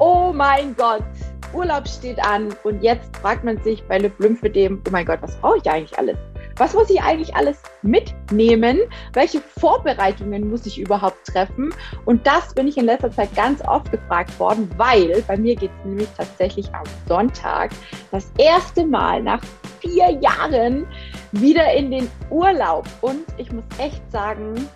Oh 0.00 0.32
mein 0.34 0.74
Gott, 0.74 1.04
Urlaub 1.52 1.86
steht 1.86 2.18
an 2.18 2.52
und 2.64 2.82
jetzt 2.82 3.16
fragt 3.18 3.44
man 3.44 3.62
sich 3.62 3.84
bei 3.84 3.98
Lymphödem, 3.98 4.82
oh 4.86 4.90
mein 4.90 5.06
Gott, 5.06 5.22
was 5.22 5.36
brauche 5.36 5.58
ich 5.58 5.70
eigentlich 5.70 5.96
alles? 5.96 6.18
Was 6.56 6.74
muss 6.74 6.90
ich 6.90 7.00
eigentlich 7.00 7.34
alles 7.36 7.62
mitnehmen? 7.82 8.80
Welche 9.12 9.40
Vorbereitungen 9.40 10.48
muss 10.50 10.66
ich 10.66 10.80
überhaupt 10.80 11.24
treffen? 11.26 11.72
Und 12.06 12.26
das 12.26 12.54
bin 12.54 12.66
ich 12.66 12.76
in 12.76 12.86
letzter 12.86 13.10
Zeit 13.12 13.34
ganz 13.36 13.62
oft 13.62 13.90
gefragt 13.92 14.36
worden, 14.40 14.68
weil 14.76 15.22
bei 15.28 15.36
mir 15.36 15.54
geht 15.54 15.70
es 15.78 15.84
nämlich 15.84 16.08
tatsächlich 16.16 16.72
am 16.74 16.84
Sonntag 17.06 17.70
das 18.10 18.32
erste 18.38 18.84
Mal 18.84 19.22
nach 19.22 19.42
vier 19.80 20.10
Jahren 20.20 20.86
wieder 21.32 21.72
in 21.72 21.92
den 21.92 22.10
Urlaub. 22.30 22.86
Und 23.00 23.24
ich 23.36 23.52
muss 23.52 23.64
echt 23.78 24.02
sagen, 24.10 24.68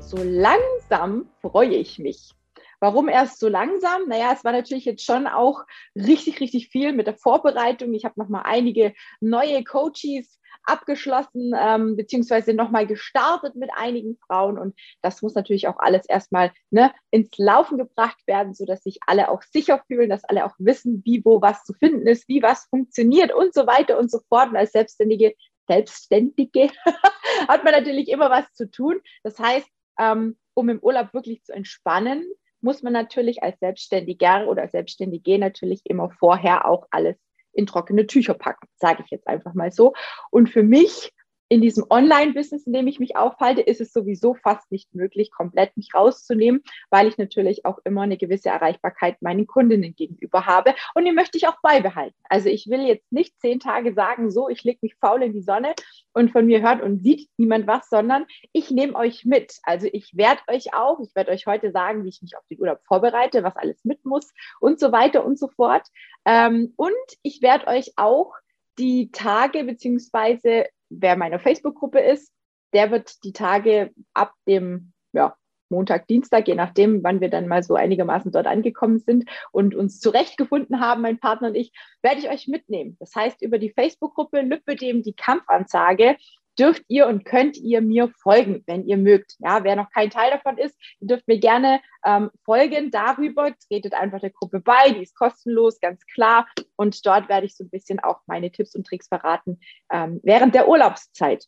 so 0.00 0.18
langsam 0.22 1.26
freue 1.40 1.74
ich 1.76 1.98
mich. 1.98 2.34
Warum 2.80 3.08
erst 3.08 3.40
so 3.40 3.48
langsam? 3.48 4.08
Naja, 4.08 4.32
es 4.32 4.44
war 4.44 4.52
natürlich 4.52 4.84
jetzt 4.84 5.04
schon 5.04 5.26
auch 5.26 5.64
richtig, 5.94 6.40
richtig 6.40 6.68
viel 6.68 6.92
mit 6.92 7.06
der 7.06 7.16
Vorbereitung. 7.16 7.92
Ich 7.94 8.04
habe 8.04 8.20
nochmal 8.20 8.42
einige 8.44 8.94
neue 9.20 9.64
Coaches 9.64 10.38
abgeschlossen, 10.64 11.52
ähm, 11.58 11.96
beziehungsweise 11.96 12.52
nochmal 12.52 12.86
gestartet 12.86 13.56
mit 13.56 13.70
einigen 13.74 14.18
Frauen. 14.26 14.58
Und 14.58 14.78
das 15.02 15.22
muss 15.22 15.34
natürlich 15.34 15.66
auch 15.66 15.78
alles 15.78 16.06
erstmal 16.06 16.52
ne, 16.70 16.92
ins 17.10 17.36
Laufen 17.38 17.78
gebracht 17.78 18.18
werden, 18.26 18.54
sodass 18.54 18.82
sich 18.82 18.98
alle 19.06 19.30
auch 19.30 19.42
sicher 19.42 19.82
fühlen, 19.86 20.10
dass 20.10 20.24
alle 20.24 20.44
auch 20.44 20.54
wissen, 20.58 21.02
wie, 21.04 21.24
wo 21.24 21.40
was 21.40 21.64
zu 21.64 21.72
finden 21.74 22.06
ist, 22.06 22.28
wie 22.28 22.42
was 22.42 22.66
funktioniert 22.70 23.32
und 23.32 23.54
so 23.54 23.66
weiter 23.66 23.98
und 23.98 24.10
so 24.10 24.20
fort. 24.28 24.50
Und 24.50 24.56
als 24.56 24.72
Selbstständige, 24.72 25.34
Selbstständige 25.66 26.70
hat 27.48 27.64
man 27.64 27.72
natürlich 27.72 28.08
immer 28.08 28.30
was 28.30 28.52
zu 28.52 28.70
tun. 28.70 29.00
Das 29.22 29.38
heißt, 29.38 29.68
ähm, 29.98 30.36
um 30.54 30.68
im 30.68 30.80
Urlaub 30.80 31.14
wirklich 31.14 31.42
zu 31.44 31.52
entspannen, 31.52 32.24
muss 32.60 32.82
man 32.82 32.92
natürlich 32.92 33.42
als 33.42 33.58
Selbstständiger 33.60 34.48
oder 34.48 34.68
Selbstständige 34.68 35.38
natürlich 35.38 35.80
immer 35.84 36.10
vorher 36.10 36.66
auch 36.66 36.86
alles 36.90 37.16
in 37.52 37.66
trockene 37.66 38.06
Tücher 38.06 38.34
packen, 38.34 38.68
sage 38.76 39.02
ich 39.04 39.10
jetzt 39.10 39.26
einfach 39.26 39.54
mal 39.54 39.72
so. 39.72 39.94
Und 40.30 40.48
für 40.48 40.62
mich 40.62 41.12
in 41.48 41.62
diesem 41.62 41.86
Online-Business, 41.88 42.66
in 42.66 42.74
dem 42.74 42.86
ich 42.86 43.00
mich 43.00 43.16
aufhalte, 43.16 43.62
ist 43.62 43.80
es 43.80 43.92
sowieso 43.92 44.34
fast 44.34 44.70
nicht 44.70 44.94
möglich, 44.94 45.30
komplett 45.30 45.76
mich 45.76 45.94
rauszunehmen, 45.94 46.62
weil 46.90 47.08
ich 47.08 47.16
natürlich 47.16 47.64
auch 47.64 47.78
immer 47.84 48.02
eine 48.02 48.18
gewisse 48.18 48.50
Erreichbarkeit 48.50 49.22
meinen 49.22 49.46
Kundinnen 49.46 49.94
gegenüber 49.96 50.46
habe. 50.46 50.74
Und 50.94 51.06
die 51.06 51.12
möchte 51.12 51.38
ich 51.38 51.48
auch 51.48 51.56
beibehalten. 51.62 52.16
Also 52.24 52.48
ich 52.48 52.68
will 52.68 52.82
jetzt 52.86 53.10
nicht 53.10 53.40
zehn 53.40 53.60
Tage 53.60 53.94
sagen, 53.94 54.30
so, 54.30 54.48
ich 54.48 54.62
lege 54.62 54.80
mich 54.82 54.94
faul 54.96 55.22
in 55.22 55.32
die 55.32 55.42
Sonne 55.42 55.74
und 56.12 56.30
von 56.30 56.46
mir 56.46 56.62
hört 56.62 56.82
und 56.82 57.02
sieht 57.02 57.28
niemand 57.36 57.66
was, 57.66 57.88
sondern 57.88 58.26
ich 58.52 58.70
nehme 58.70 58.94
euch 58.94 59.24
mit. 59.24 59.58
Also 59.62 59.88
ich 59.92 60.16
werde 60.16 60.40
euch 60.48 60.74
auch, 60.74 61.00
ich 61.00 61.14
werde 61.14 61.30
euch 61.30 61.46
heute 61.46 61.70
sagen, 61.70 62.04
wie 62.04 62.08
ich 62.08 62.22
mich 62.22 62.36
auf 62.36 62.46
den 62.50 62.60
Urlaub 62.60 62.80
vorbereite, 62.86 63.42
was 63.42 63.56
alles 63.56 63.84
mit 63.84 64.04
muss 64.04 64.32
und 64.60 64.80
so 64.80 64.92
weiter 64.92 65.24
und 65.24 65.38
so 65.38 65.48
fort. 65.48 65.86
Ähm, 66.24 66.72
und 66.76 66.92
ich 67.22 67.42
werde 67.42 67.66
euch 67.66 67.92
auch 67.96 68.34
die 68.78 69.10
Tage 69.10 69.64
beziehungsweise 69.64 70.66
wer 70.88 71.16
meine 71.16 71.38
Facebook-Gruppe 71.38 72.00
ist, 72.00 72.32
der 72.72 72.90
wird 72.90 73.24
die 73.24 73.32
Tage 73.32 73.92
ab 74.14 74.32
dem 74.46 74.92
ja, 75.12 75.36
Montag, 75.70 76.06
Dienstag, 76.06 76.48
je 76.48 76.54
nachdem, 76.54 77.02
wann 77.02 77.20
wir 77.20 77.28
dann 77.28 77.48
mal 77.48 77.62
so 77.62 77.74
einigermaßen 77.74 78.32
dort 78.32 78.46
angekommen 78.46 78.98
sind 78.98 79.28
und 79.52 79.74
uns 79.74 80.00
zurechtgefunden 80.00 80.80
haben, 80.80 81.02
mein 81.02 81.18
Partner 81.18 81.48
und 81.48 81.54
ich, 81.54 81.72
werde 82.02 82.20
ich 82.20 82.28
euch 82.28 82.48
mitnehmen. 82.48 82.96
Das 83.00 83.14
heißt, 83.14 83.42
über 83.42 83.58
die 83.58 83.70
Facebook-Gruppe 83.70 84.40
Lüppe 84.40 84.76
dem 84.76 85.02
die 85.02 85.14
Kampfansage 85.14 86.16
dürft 86.58 86.82
ihr 86.88 87.06
und 87.06 87.24
könnt 87.24 87.56
ihr 87.56 87.80
mir 87.80 88.08
folgen, 88.08 88.64
wenn 88.66 88.84
ihr 88.84 88.96
mögt. 88.96 89.36
Ja, 89.38 89.62
wer 89.62 89.76
noch 89.76 89.90
kein 89.90 90.10
Teil 90.10 90.30
davon 90.30 90.58
ist, 90.58 90.76
dürft 91.00 91.28
mir 91.28 91.38
gerne 91.38 91.80
ähm, 92.04 92.30
folgen 92.44 92.90
darüber. 92.90 93.54
Tretet 93.68 93.94
einfach 93.94 94.20
der 94.20 94.30
Gruppe 94.30 94.60
bei, 94.60 94.90
die 94.90 95.02
ist 95.02 95.14
kostenlos, 95.14 95.80
ganz 95.80 96.04
klar. 96.06 96.46
Und 96.76 97.06
dort 97.06 97.28
werde 97.28 97.46
ich 97.46 97.56
so 97.56 97.64
ein 97.64 97.70
bisschen 97.70 98.00
auch 98.00 98.20
meine 98.26 98.50
Tipps 98.50 98.74
und 98.74 98.86
Tricks 98.86 99.08
verraten 99.08 99.60
ähm, 99.92 100.20
während 100.22 100.54
der 100.54 100.68
Urlaubszeit. 100.68 101.46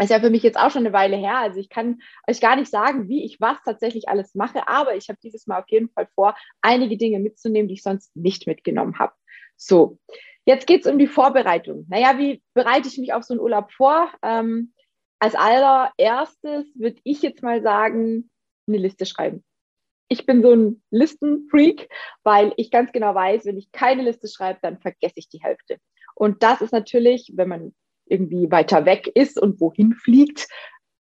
Ist 0.00 0.10
ja 0.10 0.20
für 0.20 0.30
mich 0.30 0.42
jetzt 0.42 0.58
auch 0.58 0.70
schon 0.70 0.86
eine 0.86 0.92
Weile 0.92 1.16
her. 1.16 1.38
Also 1.38 1.58
ich 1.58 1.68
kann 1.68 2.00
euch 2.28 2.40
gar 2.40 2.56
nicht 2.56 2.70
sagen, 2.70 3.08
wie 3.08 3.24
ich 3.24 3.40
was 3.40 3.58
tatsächlich 3.64 4.08
alles 4.08 4.34
mache, 4.34 4.68
aber 4.68 4.94
ich 4.94 5.08
habe 5.08 5.18
dieses 5.22 5.46
Mal 5.46 5.60
auf 5.60 5.68
jeden 5.68 5.88
Fall 5.90 6.08
vor, 6.14 6.36
einige 6.62 6.96
Dinge 6.96 7.18
mitzunehmen, 7.18 7.68
die 7.68 7.74
ich 7.74 7.82
sonst 7.82 8.14
nicht 8.14 8.46
mitgenommen 8.46 8.98
habe. 8.98 9.12
So, 9.56 9.98
Jetzt 10.48 10.66
geht 10.66 10.86
es 10.86 10.90
um 10.90 10.98
die 10.98 11.08
Vorbereitung. 11.08 11.84
Naja, 11.90 12.16
wie 12.16 12.42
bereite 12.54 12.88
ich 12.88 12.96
mich 12.96 13.12
auf 13.12 13.22
so 13.22 13.34
einen 13.34 13.40
Urlaub 13.42 13.70
vor? 13.70 14.10
Ähm, 14.22 14.72
als 15.18 15.34
allererstes 15.34 16.64
würde 16.74 16.98
ich 17.04 17.20
jetzt 17.20 17.42
mal 17.42 17.60
sagen, 17.62 18.30
eine 18.66 18.78
Liste 18.78 19.04
schreiben. 19.04 19.44
Ich 20.08 20.24
bin 20.24 20.40
so 20.40 20.52
ein 20.52 20.82
Listenfreak, 20.90 21.90
weil 22.22 22.54
ich 22.56 22.70
ganz 22.70 22.92
genau 22.92 23.14
weiß, 23.14 23.44
wenn 23.44 23.58
ich 23.58 23.72
keine 23.72 24.02
Liste 24.02 24.26
schreibe, 24.26 24.58
dann 24.62 24.80
vergesse 24.80 25.16
ich 25.16 25.28
die 25.28 25.42
Hälfte. 25.42 25.76
Und 26.14 26.42
das 26.42 26.62
ist 26.62 26.72
natürlich, 26.72 27.32
wenn 27.34 27.48
man 27.48 27.74
irgendwie 28.10 28.50
weiter 28.50 28.84
weg 28.84 29.10
ist 29.14 29.40
und 29.40 29.60
wohin 29.60 29.94
fliegt, 29.94 30.48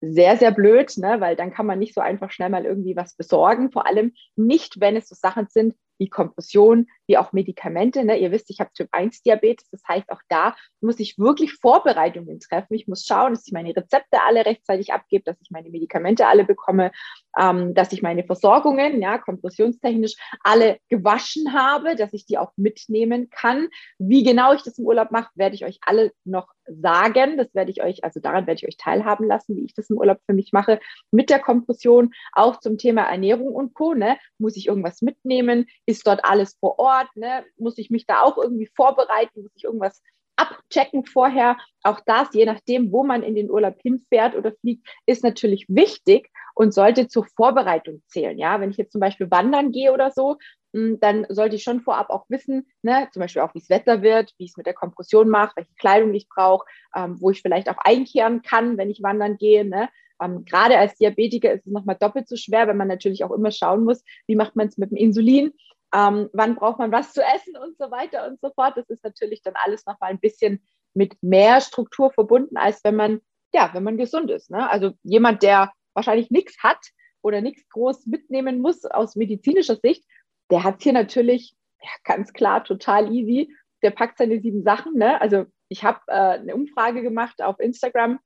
sehr, 0.00 0.37
sehr 0.37 0.50
blöd, 0.50 0.97
ne? 0.99 1.21
weil 1.21 1.37
dann 1.37 1.53
kann 1.53 1.67
man 1.67 1.78
nicht 1.78 1.94
so 1.94 2.00
einfach 2.00 2.31
schnell 2.31 2.50
mal 2.50 2.65
irgendwie 2.65 2.97
was 2.97 3.17
besorgen. 3.17 3.72
Vor 3.72 3.87
allem 3.87 4.12
nicht, 4.37 4.81
wenn 4.81 4.97
es 4.97 5.09
so 5.09 5.15
Sachen 5.15 5.47
sind, 5.49 5.75
wie 5.99 6.09
Kompression, 6.11 6.89
wie 7.06 7.17
auch 7.17 7.33
Medikamente. 7.33 8.05
Ne? 8.05 8.19
Ihr 8.19 8.31
wisst, 8.31 8.50
ich 8.50 8.61
habe 8.61 8.71
Typ 8.75 8.89
1 8.93 9.22
Diabetes, 9.22 9.71
das 9.71 9.83
heißt, 9.89 10.11
auch 10.11 10.21
da 10.28 10.55
muss 10.83 11.00
ich 11.00 11.19
wirklich 11.19 11.55
Vorbereitungen 11.55 12.39
treffen. 12.39 12.75
Ich 12.75 12.87
muss 12.87 13.06
schauen, 13.06 13.33
dass 13.33 13.47
ich 13.47 13.53
meine 13.53 13.75
Rezepte 13.75 14.21
alle 14.27 14.44
rechtzeitig 14.44 14.93
abgebe, 14.93 15.25
dass 15.25 15.41
ich 15.41 15.50
meine 15.50 15.71
Medikamente 15.71 16.27
alle 16.27 16.44
bekomme, 16.44 16.93
ähm, 17.38 17.73
dass 17.73 17.93
ich 17.93 18.03
meine 18.03 18.25
Versorgungen, 18.25 19.00
ja, 19.00 19.17
kompressionstechnisch 19.17 20.17
alle 20.43 20.78
gewaschen 20.88 21.55
habe, 21.55 21.97
dass 21.97 22.12
ich 22.12 22.27
die 22.27 22.37
auch 22.37 22.53
mitnehmen 22.56 23.31
kann. 23.31 23.69
Wie 23.99 24.23
genau 24.23 24.53
ich 24.53 24.62
das 24.62 24.78
im 24.78 24.84
Urlaub 24.84 25.11
mache, 25.11 25.31
werde 25.34 25.55
ich 25.55 25.65
euch 25.65 25.78
alle 25.83 26.12
noch 26.25 26.49
sagen. 26.69 27.37
Das 27.37 27.54
werde 27.54 27.71
ich 27.71 27.82
euch, 27.82 28.04
also 28.04 28.21
daran 28.21 28.47
werde 28.47 28.59
ich 28.60 28.69
euch 28.69 28.77
teilhaben 28.77 29.27
lassen, 29.27 29.56
wie 29.56 29.65
ich 29.65 29.75
das 29.75 29.91
im 29.91 29.99
Urlaub 29.99 30.19
für 30.27 30.34
mich 30.34 30.53
mache, 30.53 30.81
mit 31.10 31.31
der 31.31 31.38
Kompression, 31.38 32.12
auch 32.32 32.60
zum 32.60 32.78
Thema 32.78 33.03
Ernährung 33.03 33.54
und 33.54 33.75
Co. 33.75 33.94
Ne? 33.94 34.16
Muss 34.38 34.56
ich 34.56 34.66
irgendwas 34.69 35.03
mitnehmen? 35.03 35.66
Ist 35.87 36.06
dort 36.06 36.25
alles 36.25 36.56
vor 36.60 36.78
Ort? 36.78 37.09
Ne? 37.15 37.44
Muss 37.56 37.78
ich 37.78 37.91
mich 37.91 38.06
da 38.06 38.22
auch 38.22 38.37
irgendwie 38.38 38.71
vorbereiten? 38.75 39.43
Muss 39.43 39.53
ich 39.56 39.65
irgendwas 39.65 40.03
abchecken 40.37 41.05
vorher? 41.05 41.57
Auch 41.83 42.01
das, 42.05 42.29
je 42.33 42.47
nachdem, 42.47 42.93
wo 42.93 43.05
man 43.05 43.23
in 43.23 43.35
den 43.35 43.51
Urlaub 43.51 43.77
hinfährt 43.83 44.35
oder 44.35 44.53
fliegt, 44.53 44.87
ist 45.07 45.25
natürlich 45.25 45.67
wichtig 45.69 46.31
und 46.55 46.73
sollte 46.73 47.09
zur 47.09 47.25
Vorbereitung 47.25 48.03
zählen. 48.07 48.39
Ja, 48.39 48.61
wenn 48.61 48.71
ich 48.71 48.77
jetzt 48.77 48.93
zum 48.93 49.01
Beispiel 49.01 49.31
wandern 49.31 49.73
gehe 49.73 49.93
oder 49.93 50.11
so, 50.11 50.37
hm, 50.75 50.99
dann 51.01 51.27
sollte 51.29 51.57
ich 51.57 51.63
schon 51.63 51.81
vorab 51.81 52.11
auch 52.11 52.27
wissen, 52.29 52.67
ne, 52.83 53.09
zum 53.13 53.21
Beispiel 53.21 53.43
auch, 53.43 53.55
wie 53.55 53.61
es 53.61 53.71
Wetter 53.71 54.03
wird, 54.03 54.33
wie 54.39 54.45
es 54.45 54.57
mit 54.57 54.67
der 54.67 54.75
Kompression 54.75 55.29
mache, 55.29 55.57
welche 55.57 55.75
Kleidung 55.75 56.13
ich 56.15 56.29
brauche, 56.29 56.67
ähm, 56.95 57.17
wo 57.21 57.31
ich 57.31 57.43
vielleicht 57.43 57.69
auch 57.71 57.79
einkehren 57.79 58.43
kann, 58.43 58.77
wenn 58.77 58.91
ich 58.91 59.03
wandern 59.03 59.39
gehe. 59.39 59.65
Ne? 59.65 59.89
Ähm, 60.23 60.45
gerade 60.45 60.79
als 60.79 60.95
Diabetiker 60.97 61.53
ist 61.53 61.67
es 61.67 61.73
nochmal 61.73 61.97
doppelt 61.99 62.29
so 62.29 62.37
schwer, 62.37 62.69
wenn 62.69 62.77
man 62.77 62.89
natürlich 62.89 63.25
auch 63.25 63.33
immer 63.33 63.51
schauen 63.51 63.85
muss, 63.85 64.03
wie 64.27 64.37
macht 64.37 64.57
man 64.57 64.69
es 64.69 64.79
mit 64.79 64.91
dem 64.91 64.97
Insulin, 64.97 65.53
ähm, 65.95 66.29
wann 66.33 66.57
braucht 66.57 66.79
man 66.79 66.93
was 66.93 67.13
zu 67.13 67.23
essen 67.23 67.57
und 67.57 67.77
so 67.79 67.91
weiter 67.91 68.27
und 68.27 68.41
so 68.41 68.51
fort. 68.51 68.77
Das 68.77 68.89
ist 68.89 69.05
natürlich 69.05 69.43
dann 69.43 69.55
alles 69.65 69.87
nochmal 69.87 70.11
ein 70.11 70.21
bisschen 70.21 70.63
mit 70.95 71.17
mehr 71.23 71.61
Struktur 71.61 72.11
verbunden, 72.11 72.57
als 72.57 72.83
wenn 72.85 72.97
man, 72.97 73.21
ja, 73.53 73.71
wenn 73.73 73.85
man 73.85 73.99
gesund 73.99 74.31
ist. 74.31 74.51
Ne? 74.51 74.69
Also 74.69 74.93
jemand, 75.03 75.43
der 75.43 75.73
wahrscheinlich 75.95 76.31
nichts 76.31 76.63
hat 76.63 76.79
oder 77.23 77.41
nichts 77.41 77.69
groß 77.69 78.07
mitnehmen 78.07 78.61
muss 78.61 78.85
aus 78.85 79.17
medizinischer 79.17 79.77
Sicht, 79.77 80.05
der 80.51 80.65
hat 80.65 80.83
hier 80.83 80.93
natürlich 80.93 81.55
ja, 81.83 81.91
ganz 82.05 82.33
klar 82.33 82.65
total 82.65 83.13
easy. 83.13 83.55
Der 83.83 83.91
packt 83.91 84.19
seine 84.19 84.41
sieben 84.41 84.63
Sachen. 84.63 84.95
Ne? 84.95 85.21
Also 85.21 85.47
ich 85.69 85.85
habe 85.85 86.01
äh, 86.07 86.13
eine 86.13 86.55
Umfrage 86.55 87.03
gemacht 87.03 87.43
auf 87.43 87.61
Instagram 87.61 88.19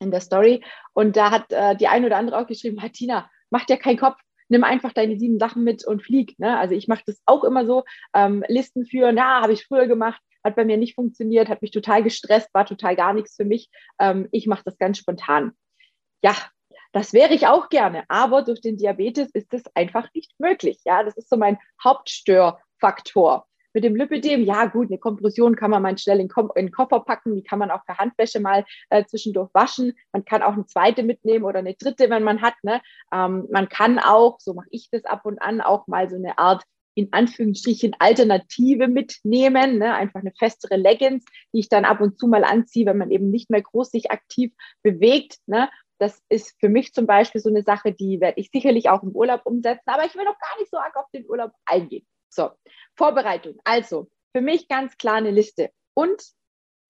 in 0.00 0.10
der 0.10 0.20
Story 0.20 0.64
und 0.92 1.16
da 1.16 1.30
hat 1.30 1.52
äh, 1.52 1.76
die 1.76 1.88
eine 1.88 2.06
oder 2.06 2.16
andere 2.16 2.38
auch 2.38 2.46
geschrieben, 2.46 2.76
Martina, 2.76 3.30
mach 3.50 3.64
dir 3.64 3.76
keinen 3.76 3.98
Kopf, 3.98 4.18
nimm 4.48 4.64
einfach 4.64 4.92
deine 4.92 5.18
sieben 5.18 5.38
Sachen 5.38 5.64
mit 5.64 5.86
und 5.86 6.02
flieg. 6.02 6.38
Ne? 6.38 6.58
Also 6.58 6.74
ich 6.74 6.88
mache 6.88 7.02
das 7.06 7.20
auch 7.26 7.44
immer 7.44 7.66
so, 7.66 7.84
ähm, 8.14 8.44
Listen 8.48 8.86
führen, 8.86 9.16
ja, 9.16 9.40
habe 9.40 9.52
ich 9.52 9.66
früher 9.66 9.86
gemacht, 9.86 10.20
hat 10.42 10.56
bei 10.56 10.64
mir 10.64 10.76
nicht 10.76 10.94
funktioniert, 10.94 11.48
hat 11.48 11.62
mich 11.62 11.70
total 11.70 12.02
gestresst, 12.02 12.52
war 12.52 12.66
total 12.66 12.96
gar 12.96 13.14
nichts 13.14 13.36
für 13.36 13.44
mich. 13.44 13.70
Ähm, 13.98 14.28
ich 14.32 14.46
mache 14.46 14.62
das 14.64 14.78
ganz 14.78 14.98
spontan. 14.98 15.52
Ja, 16.22 16.34
das 16.92 17.12
wäre 17.12 17.34
ich 17.34 17.46
auch 17.46 17.68
gerne, 17.70 18.04
aber 18.08 18.42
durch 18.42 18.60
den 18.60 18.76
Diabetes 18.76 19.30
ist 19.32 19.52
es 19.52 19.64
einfach 19.74 20.08
nicht 20.14 20.32
möglich. 20.38 20.78
Ja, 20.84 21.02
das 21.02 21.16
ist 21.16 21.28
so 21.28 21.36
mein 21.36 21.58
Hauptstörfaktor. 21.82 23.46
Mit 23.74 23.82
dem 23.82 23.96
Lipidem, 23.96 24.44
ja 24.44 24.66
gut, 24.66 24.88
eine 24.88 24.98
Kompression 24.98 25.56
kann 25.56 25.72
man 25.72 25.82
mal 25.82 25.98
schnell 25.98 26.20
in, 26.20 26.28
den 26.56 26.70
Koffer 26.70 27.00
packen, 27.00 27.34
die 27.34 27.42
kann 27.42 27.58
man 27.58 27.72
auch 27.72 27.84
per 27.84 27.98
Handwäsche 27.98 28.38
mal 28.38 28.64
äh, 28.88 29.04
zwischendurch 29.04 29.50
waschen. 29.52 29.94
Man 30.12 30.24
kann 30.24 30.42
auch 30.42 30.52
eine 30.52 30.64
zweite 30.66 31.02
mitnehmen 31.02 31.44
oder 31.44 31.58
eine 31.58 31.74
dritte, 31.74 32.08
wenn 32.08 32.22
man 32.22 32.40
hat. 32.40 32.54
Ne? 32.62 32.80
Ähm, 33.12 33.48
man 33.50 33.68
kann 33.68 33.98
auch, 33.98 34.38
so 34.38 34.54
mache 34.54 34.68
ich 34.70 34.88
das 34.90 35.04
ab 35.04 35.26
und 35.26 35.42
an, 35.42 35.60
auch 35.60 35.88
mal 35.88 36.08
so 36.08 36.14
eine 36.14 36.38
Art 36.38 36.62
in 36.94 37.12
Anführungsstrichen 37.12 37.96
Alternative 37.98 38.86
mitnehmen, 38.86 39.78
ne? 39.78 39.92
einfach 39.94 40.20
eine 40.20 40.32
festere 40.38 40.76
Leggings, 40.76 41.24
die 41.52 41.58
ich 41.58 41.68
dann 41.68 41.84
ab 41.84 42.00
und 42.00 42.16
zu 42.18 42.28
mal 42.28 42.44
anziehe, 42.44 42.86
wenn 42.86 42.98
man 42.98 43.10
eben 43.10 43.30
nicht 43.30 43.50
mehr 43.50 43.62
groß 43.62 43.90
sich 43.90 44.12
aktiv 44.12 44.52
bewegt. 44.84 45.38
Ne? 45.46 45.68
Das 45.98 46.22
ist 46.28 46.54
für 46.60 46.68
mich 46.68 46.92
zum 46.92 47.06
Beispiel 47.06 47.40
so 47.40 47.48
eine 47.48 47.62
Sache, 47.62 47.92
die 47.92 48.20
werde 48.20 48.40
ich 48.40 48.50
sicherlich 48.52 48.88
auch 48.88 49.02
im 49.02 49.10
Urlaub 49.10 49.40
umsetzen, 49.44 49.88
aber 49.90 50.04
ich 50.04 50.14
will 50.14 50.24
noch 50.24 50.38
gar 50.38 50.58
nicht 50.60 50.70
so 50.70 50.78
arg 50.78 50.94
auf 50.94 51.10
den 51.12 51.28
Urlaub 51.28 51.50
eingehen. 51.66 52.06
So, 52.34 52.50
Vorbereitung. 52.96 53.60
Also, 53.64 54.08
für 54.34 54.42
mich 54.42 54.68
ganz 54.68 54.96
klar 54.96 55.16
eine 55.16 55.30
Liste. 55.30 55.70
Und, 55.94 56.22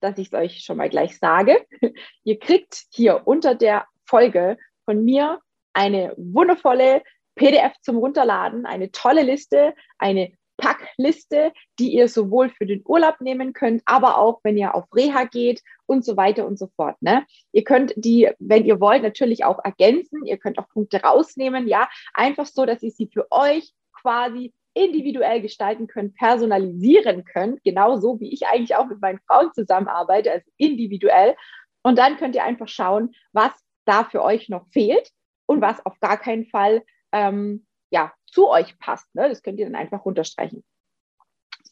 dass 0.01 0.17
ich 0.17 0.27
es 0.27 0.33
euch 0.33 0.63
schon 0.63 0.77
mal 0.77 0.89
gleich 0.89 1.17
sage, 1.19 1.65
ihr 2.23 2.39
kriegt 2.39 2.85
hier 2.91 3.21
unter 3.25 3.53
der 3.55 3.85
Folge 4.05 4.57
von 4.85 5.03
mir 5.03 5.39
eine 5.73 6.13
wundervolle 6.17 7.03
PDF 7.35 7.73
zum 7.81 7.97
Runterladen, 7.97 8.65
eine 8.65 8.91
tolle 8.91 9.21
Liste, 9.21 9.75
eine 9.97 10.31
Packliste, 10.57 11.51
die 11.79 11.93
ihr 11.93 12.07
sowohl 12.07 12.49
für 12.49 12.65
den 12.65 12.81
Urlaub 12.85 13.19
nehmen 13.19 13.51
könnt, 13.51 13.83
aber 13.85 14.17
auch 14.17 14.39
wenn 14.43 14.57
ihr 14.57 14.73
auf 14.73 14.85
Reha 14.95 15.25
geht 15.25 15.61
und 15.85 16.05
so 16.05 16.15
weiter 16.15 16.47
und 16.47 16.57
so 16.57 16.69
fort. 16.77 16.95
Ne? 17.01 17.25
Ihr 17.51 17.65
könnt 17.65 17.93
die, 17.97 18.29
wenn 18.39 18.63
ihr 18.63 18.79
wollt, 18.79 19.03
natürlich 19.03 19.43
auch 19.43 19.59
ergänzen. 19.63 20.23
Ihr 20.23 20.37
könnt 20.37 20.57
auch 20.57 20.69
Punkte 20.69 21.01
rausnehmen, 21.01 21.67
ja, 21.67 21.89
einfach 22.13 22.45
so, 22.45 22.65
dass 22.65 22.81
ihr 22.83 22.91
sie 22.91 23.09
für 23.11 23.27
euch 23.31 23.73
quasi 23.91 24.53
individuell 24.75 25.41
gestalten 25.41 25.87
könnt, 25.87 26.15
personalisieren 26.15 27.23
könnt, 27.25 27.63
genauso 27.63 28.19
wie 28.19 28.31
ich 28.31 28.45
eigentlich 28.45 28.75
auch 28.75 28.85
mit 28.85 29.01
meinen 29.01 29.19
Frauen 29.25 29.51
zusammenarbeite, 29.53 30.31
also 30.31 30.45
individuell. 30.57 31.35
Und 31.81 31.97
dann 31.97 32.17
könnt 32.17 32.35
ihr 32.35 32.43
einfach 32.43 32.67
schauen, 32.67 33.15
was 33.31 33.53
da 33.85 34.03
für 34.03 34.21
euch 34.21 34.49
noch 34.49 34.67
fehlt 34.71 35.09
und 35.45 35.61
was 35.61 35.85
auf 35.85 35.99
gar 35.99 36.17
keinen 36.17 36.45
Fall 36.45 36.83
ähm, 37.11 37.65
ja, 37.89 38.13
zu 38.25 38.49
euch 38.49 38.77
passt. 38.79 39.13
Ne? 39.15 39.29
Das 39.29 39.41
könnt 39.41 39.59
ihr 39.59 39.65
dann 39.65 39.75
einfach 39.75 40.03
runterstreichen. 40.05 40.63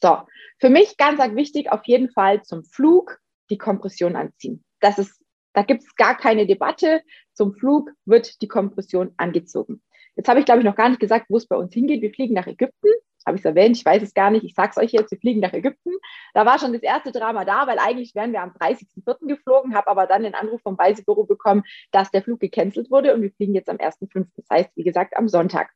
So, 0.02 0.20
für 0.60 0.70
mich 0.70 0.98
ganz, 0.98 1.20
ganz 1.20 1.36
wichtig, 1.36 1.72
auf 1.72 1.86
jeden 1.86 2.10
Fall 2.10 2.44
zum 2.44 2.64
Flug 2.64 3.20
die 3.50 3.58
Kompression 3.58 4.16
anziehen. 4.16 4.64
Das 4.80 4.98
ist, 4.98 5.22
da 5.54 5.64
gibt 5.64 5.84
es 5.84 5.96
gar 5.96 6.16
keine 6.18 6.46
Debatte. 6.46 7.02
Zum 7.34 7.54
Flug 7.54 7.92
wird 8.06 8.42
die 8.42 8.48
Kompression 8.48 9.14
angezogen. 9.18 9.82
Jetzt 10.15 10.30
habe 10.30 10.39
ich, 10.39 10.45
glaube 10.45 10.60
ich, 10.60 10.65
noch 10.65 10.75
gar 10.75 10.89
nicht 10.89 11.00
gesagt, 11.00 11.25
wo 11.30 11.38
es 11.38 11.48
bei 11.48 11.56
uns 11.56 11.74
hingeht. 11.74 12.01
Wir 12.01 12.13
fliegen 12.13 12.33
nach 12.33 12.48
Ägypten 12.48 12.89
habe 13.25 13.38
ich 13.38 13.42
es 13.42 13.45
erwähnt, 13.45 13.77
ich 13.77 13.86
weiß 13.86 14.04
es 14.04 14.13
gar 14.13 14.31
nicht, 14.31 14.44
ich 14.44 14.54
sage 14.54 14.71
es 14.71 14.77
euch 14.77 14.92
jetzt, 14.92 15.12
wir 15.12 15.19
fliegen 15.19 15.39
nach 15.39 15.54
Ägypten. 15.54 15.92
Da 16.33 16.45
war 16.45 16.60
schon 16.60 16.74
das 16.74 16.81
erste 16.81 17.12
Drama 17.12 17.45
da, 17.45 17.68
weil 17.68 17.80
eigentlich 17.80 18.15
wären 18.15 18.33
wir 18.33 18.42
am 18.42 18.51
30.04. 18.51 19.27
geflogen, 19.27 19.75
habe 19.75 19.88
aber 19.88 20.07
dann 20.07 20.24
den 20.24 20.36
Anruf 20.36 20.62
vom 20.62 20.75
Reisebüro 20.75 21.24
bekommen, 21.25 21.63
dass 21.92 22.12
der 22.12 22.24
Flug 22.24 22.39
gecancelt 22.39 22.92
wurde 22.92 23.13
und 23.13 23.21
wir 23.21 23.31
fliegen 23.31 23.56
jetzt 23.56 23.69
am 23.69 23.77
1.05., 23.77 24.27
das 24.36 24.45
heißt, 24.50 24.71
wie 24.75 24.83
gesagt, 24.83 25.15
am 25.15 25.27
Sonntag. 25.27 25.71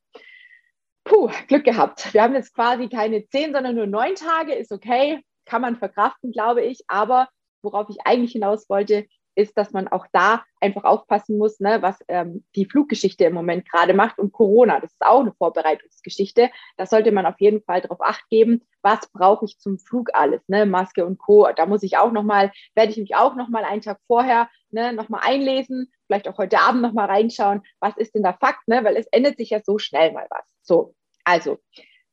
Puh, 1.04 1.30
Glück 1.48 1.64
gehabt. 1.64 2.14
Wir 2.14 2.22
haben 2.22 2.36
jetzt 2.36 2.54
quasi 2.54 2.90
keine 2.90 3.26
zehn, 3.28 3.54
sondern 3.54 3.76
nur 3.76 3.88
neun 3.88 4.16
Tage, 4.16 4.54
ist 4.54 4.74
okay, 4.74 5.22
kann 5.46 5.62
man 5.62 5.78
verkraften, 5.78 6.34
glaube 6.34 6.64
ich, 6.64 6.82
aber 6.88 7.30
worauf 7.62 7.90
ich 7.90 7.98
eigentlich 8.06 8.34
hinaus 8.34 8.70
wollte, 8.70 9.08
ist, 9.38 9.58
dass 9.58 9.72
man 9.72 9.88
auch 9.88 10.08
da 10.12 10.44
einfach 10.60 10.84
aufpassen 10.84 11.38
muss, 11.38 11.60
ne, 11.60 11.82
was 11.82 12.04
ähm, 12.08 12.44
die 12.56 12.66
Fluggeschichte 12.66 13.26
im 13.26 13.34
Moment 13.34 13.70
gerade 13.70 13.94
macht 13.94 14.18
und 14.18 14.32
Corona. 14.32 14.80
Das 14.80 14.92
ist 14.92 15.06
auch 15.06 15.22
eine 15.22 15.34
Vorbereitungsgeschichte. 15.34 16.50
Da 16.76 16.86
sollte 16.86 17.12
man 17.12 17.26
auf 17.26 17.40
jeden 17.40 17.62
Fall 17.62 17.82
darauf 17.82 18.02
acht 18.02 18.28
geben, 18.30 18.64
was 18.82 19.08
brauche 19.12 19.46
ich 19.46 19.60
zum 19.60 19.78
Flug 19.78 20.10
alles, 20.14 20.42
ne, 20.48 20.66
Maske 20.66 21.06
und 21.06 21.20
Co. 21.20 21.48
Da 21.56 21.66
muss 21.66 21.84
ich 21.84 21.98
auch 21.98 22.12
nochmal, 22.12 22.52
werde 22.74 22.92
ich 22.92 22.98
mich 22.98 23.16
auch 23.16 23.36
nochmal 23.36 23.64
einen 23.64 23.82
Tag 23.82 24.00
vorher 24.08 24.50
ne, 24.72 24.94
nochmal 24.94 25.22
einlesen, 25.24 25.92
vielleicht 26.08 26.28
auch 26.28 26.38
heute 26.38 26.60
Abend 26.60 26.82
nochmal 26.82 27.08
reinschauen, 27.08 27.62
was 27.80 27.96
ist 27.98 28.16
denn 28.16 28.24
da 28.24 28.34
Fakt, 28.34 28.68
ne, 28.68 28.84
weil 28.84 28.98
es 28.98 29.08
ändert 29.08 29.38
sich 29.38 29.52
ja 29.52 29.60
so 29.64 29.78
schnell 29.78 30.12
mal 30.14 30.28
was. 30.30 30.46
So, 30.64 30.96
also 31.24 31.60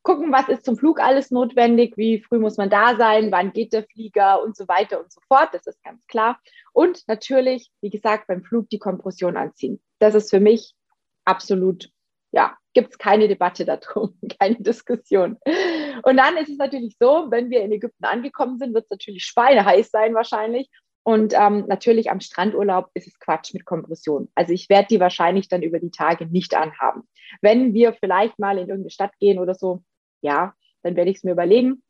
gucken, 0.04 0.30
was 0.32 0.48
ist 0.48 0.64
zum 0.64 0.76
Flug 0.76 1.00
alles 1.00 1.30
notwendig, 1.30 1.96
wie 1.96 2.20
früh 2.20 2.38
muss 2.38 2.58
man 2.58 2.70
da 2.70 2.96
sein, 2.96 3.32
wann 3.32 3.52
geht 3.52 3.72
der 3.72 3.84
Flieger 3.84 4.42
und 4.42 4.56
so 4.56 4.68
weiter 4.68 5.00
und 5.00 5.10
so 5.10 5.20
fort. 5.26 5.48
Das 5.52 5.66
ist 5.66 5.82
ganz 5.82 6.06
klar. 6.06 6.38
Und 6.72 7.08
natürlich, 7.08 7.70
wie 7.80 7.90
gesagt, 7.90 8.28
beim 8.28 8.44
Flug 8.44 8.68
die 8.68 8.78
Kompression 8.78 9.36
anziehen. 9.36 9.82
Das 9.98 10.14
ist 10.14 10.30
für 10.30 10.40
mich 10.40 10.74
absolut, 11.24 11.90
ja, 12.32 12.56
gibt 12.74 12.92
es 12.92 12.98
keine 12.98 13.28
Debatte 13.28 13.64
darum, 13.64 14.18
keine 14.38 14.56
Diskussion. 14.56 15.38
Und 16.02 16.16
dann 16.18 16.36
ist 16.36 16.50
es 16.50 16.58
natürlich 16.58 16.96
so, 17.00 17.26
wenn 17.30 17.48
wir 17.48 17.62
in 17.62 17.72
Ägypten 17.72 18.04
angekommen 18.04 18.58
sind, 18.58 18.74
wird 18.74 18.84
es 18.84 18.90
natürlich 18.90 19.24
schweineheiß 19.24 19.90
sein 19.90 20.14
wahrscheinlich. 20.14 20.68
Und 21.02 21.34
ähm, 21.34 21.64
natürlich 21.66 22.10
am 22.10 22.20
Strandurlaub 22.20 22.90
ist 22.94 23.06
es 23.06 23.18
Quatsch 23.18 23.52
mit 23.52 23.66
Kompression. 23.66 24.30
Also 24.34 24.52
ich 24.52 24.68
werde 24.68 24.88
die 24.88 25.00
wahrscheinlich 25.00 25.48
dann 25.48 25.62
über 25.62 25.78
die 25.78 25.90
Tage 25.90 26.26
nicht 26.26 26.54
anhaben. 26.54 27.08
Wenn 27.42 27.74
wir 27.74 27.92
vielleicht 27.92 28.38
mal 28.38 28.56
in 28.56 28.68
irgendeine 28.68 28.90
Stadt 28.90 29.12
gehen 29.18 29.38
oder 29.38 29.54
so, 29.54 29.82
ja, 30.24 30.54
dann 30.82 30.96
werde 30.96 31.10
ich 31.10 31.18
es 31.18 31.24
mir 31.24 31.32
überlegen. 31.32 31.82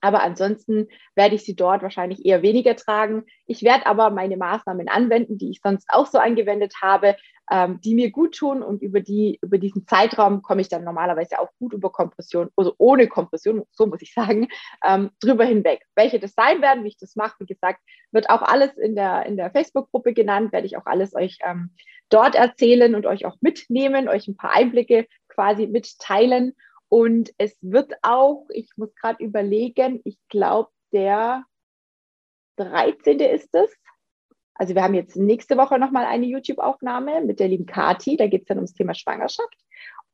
Aber 0.00 0.22
ansonsten 0.22 0.88
werde 1.14 1.34
ich 1.34 1.44
sie 1.44 1.54
dort 1.54 1.82
wahrscheinlich 1.82 2.24
eher 2.24 2.42
weniger 2.42 2.74
tragen. 2.74 3.24
Ich 3.46 3.62
werde 3.62 3.86
aber 3.86 4.10
meine 4.10 4.38
Maßnahmen 4.38 4.88
anwenden, 4.88 5.36
die 5.36 5.50
ich 5.50 5.60
sonst 5.62 5.86
auch 5.90 6.06
so 6.06 6.18
angewendet 6.18 6.74
habe, 6.80 7.16
ähm, 7.50 7.80
die 7.82 7.94
mir 7.94 8.10
gut 8.10 8.36
tun 8.36 8.62
und 8.62 8.80
über, 8.80 9.00
die, 9.00 9.38
über 9.42 9.58
diesen 9.58 9.86
Zeitraum 9.86 10.40
komme 10.40 10.62
ich 10.62 10.68
dann 10.68 10.84
normalerweise 10.84 11.38
auch 11.38 11.50
gut 11.58 11.74
über 11.74 11.90
Kompression, 11.90 12.48
also 12.56 12.74
ohne 12.78 13.08
Kompression, 13.08 13.64
so 13.72 13.86
muss 13.86 14.00
ich 14.00 14.14
sagen, 14.14 14.48
ähm, 14.86 15.10
drüber 15.20 15.44
hinweg. 15.44 15.84
Welche 15.94 16.18
das 16.18 16.32
sein 16.32 16.62
werden, 16.62 16.84
wie 16.84 16.88
ich 16.88 16.98
das 16.98 17.16
mache, 17.16 17.34
wie 17.40 17.46
gesagt, 17.46 17.80
wird 18.12 18.30
auch 18.30 18.42
alles 18.42 18.78
in 18.78 18.94
der, 18.94 19.26
in 19.26 19.36
der 19.36 19.50
Facebook-Gruppe 19.50 20.14
genannt, 20.14 20.52
werde 20.52 20.66
ich 20.66 20.78
auch 20.78 20.86
alles 20.86 21.14
euch 21.14 21.38
ähm, 21.44 21.74
dort 22.08 22.36
erzählen 22.36 22.94
und 22.94 23.04
euch 23.04 23.26
auch 23.26 23.36
mitnehmen, 23.40 24.08
euch 24.08 24.28
ein 24.28 24.36
paar 24.36 24.52
Einblicke 24.52 25.06
quasi 25.28 25.66
mitteilen. 25.66 26.54
Und 26.90 27.32
es 27.38 27.56
wird 27.60 27.94
auch, 28.02 28.46
ich 28.50 28.72
muss 28.76 28.94
gerade 28.96 29.22
überlegen, 29.22 30.00
ich 30.04 30.18
glaube, 30.28 30.70
der 30.92 31.44
13. 32.56 33.20
ist 33.20 33.54
es. 33.54 33.72
Also 34.54 34.74
wir 34.74 34.82
haben 34.82 34.94
jetzt 34.94 35.16
nächste 35.16 35.56
Woche 35.56 35.78
nochmal 35.78 36.04
eine 36.04 36.26
YouTube-Aufnahme 36.26 37.22
mit 37.22 37.38
der 37.38 37.48
lieben 37.48 37.64
Kati. 37.64 38.16
Da 38.16 38.26
geht 38.26 38.42
es 38.42 38.46
dann 38.48 38.58
ums 38.58 38.74
Thema 38.74 38.94
Schwangerschaft 38.94 39.56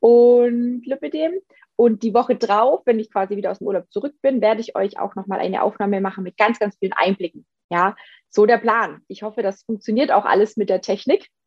und 0.01 0.83
Lipidem. 0.85 1.33
Und 1.77 2.03
die 2.03 2.13
Woche 2.13 2.37
drauf, 2.37 2.83
wenn 2.85 3.01
ich 3.01 3.11
quasi 3.11 3.37
wieder 3.37 3.51
aus 3.51 3.59
dem 3.59 3.67
Urlaub 3.67 3.91
zurück 3.91 4.15
bin, 4.21 4.43
werde 4.43 4.61
ich 4.61 4.77
euch 4.77 4.99
auch 4.99 5.15
nochmal 5.15 5.41
eine 5.41 5.63
Aufnahme 5.63 6.03
machen 6.03 6.25
mit 6.25 6.37
ganz, 6.37 6.59
ganz 6.59 6.77
vielen 6.79 6.93
Einblicken. 6.93 7.47
Ja, 7.71 7.97
so 8.29 8.45
der 8.45 8.59
Plan. 8.59 9.01
Ich 9.09 9.23
hoffe, 9.23 9.43
das 9.43 9.63
funktioniert 9.63 10.13
auch 10.13 10.27
alles 10.27 10.59
mit 10.59 10.69
der 10.69 10.83
Technik. 10.83 11.29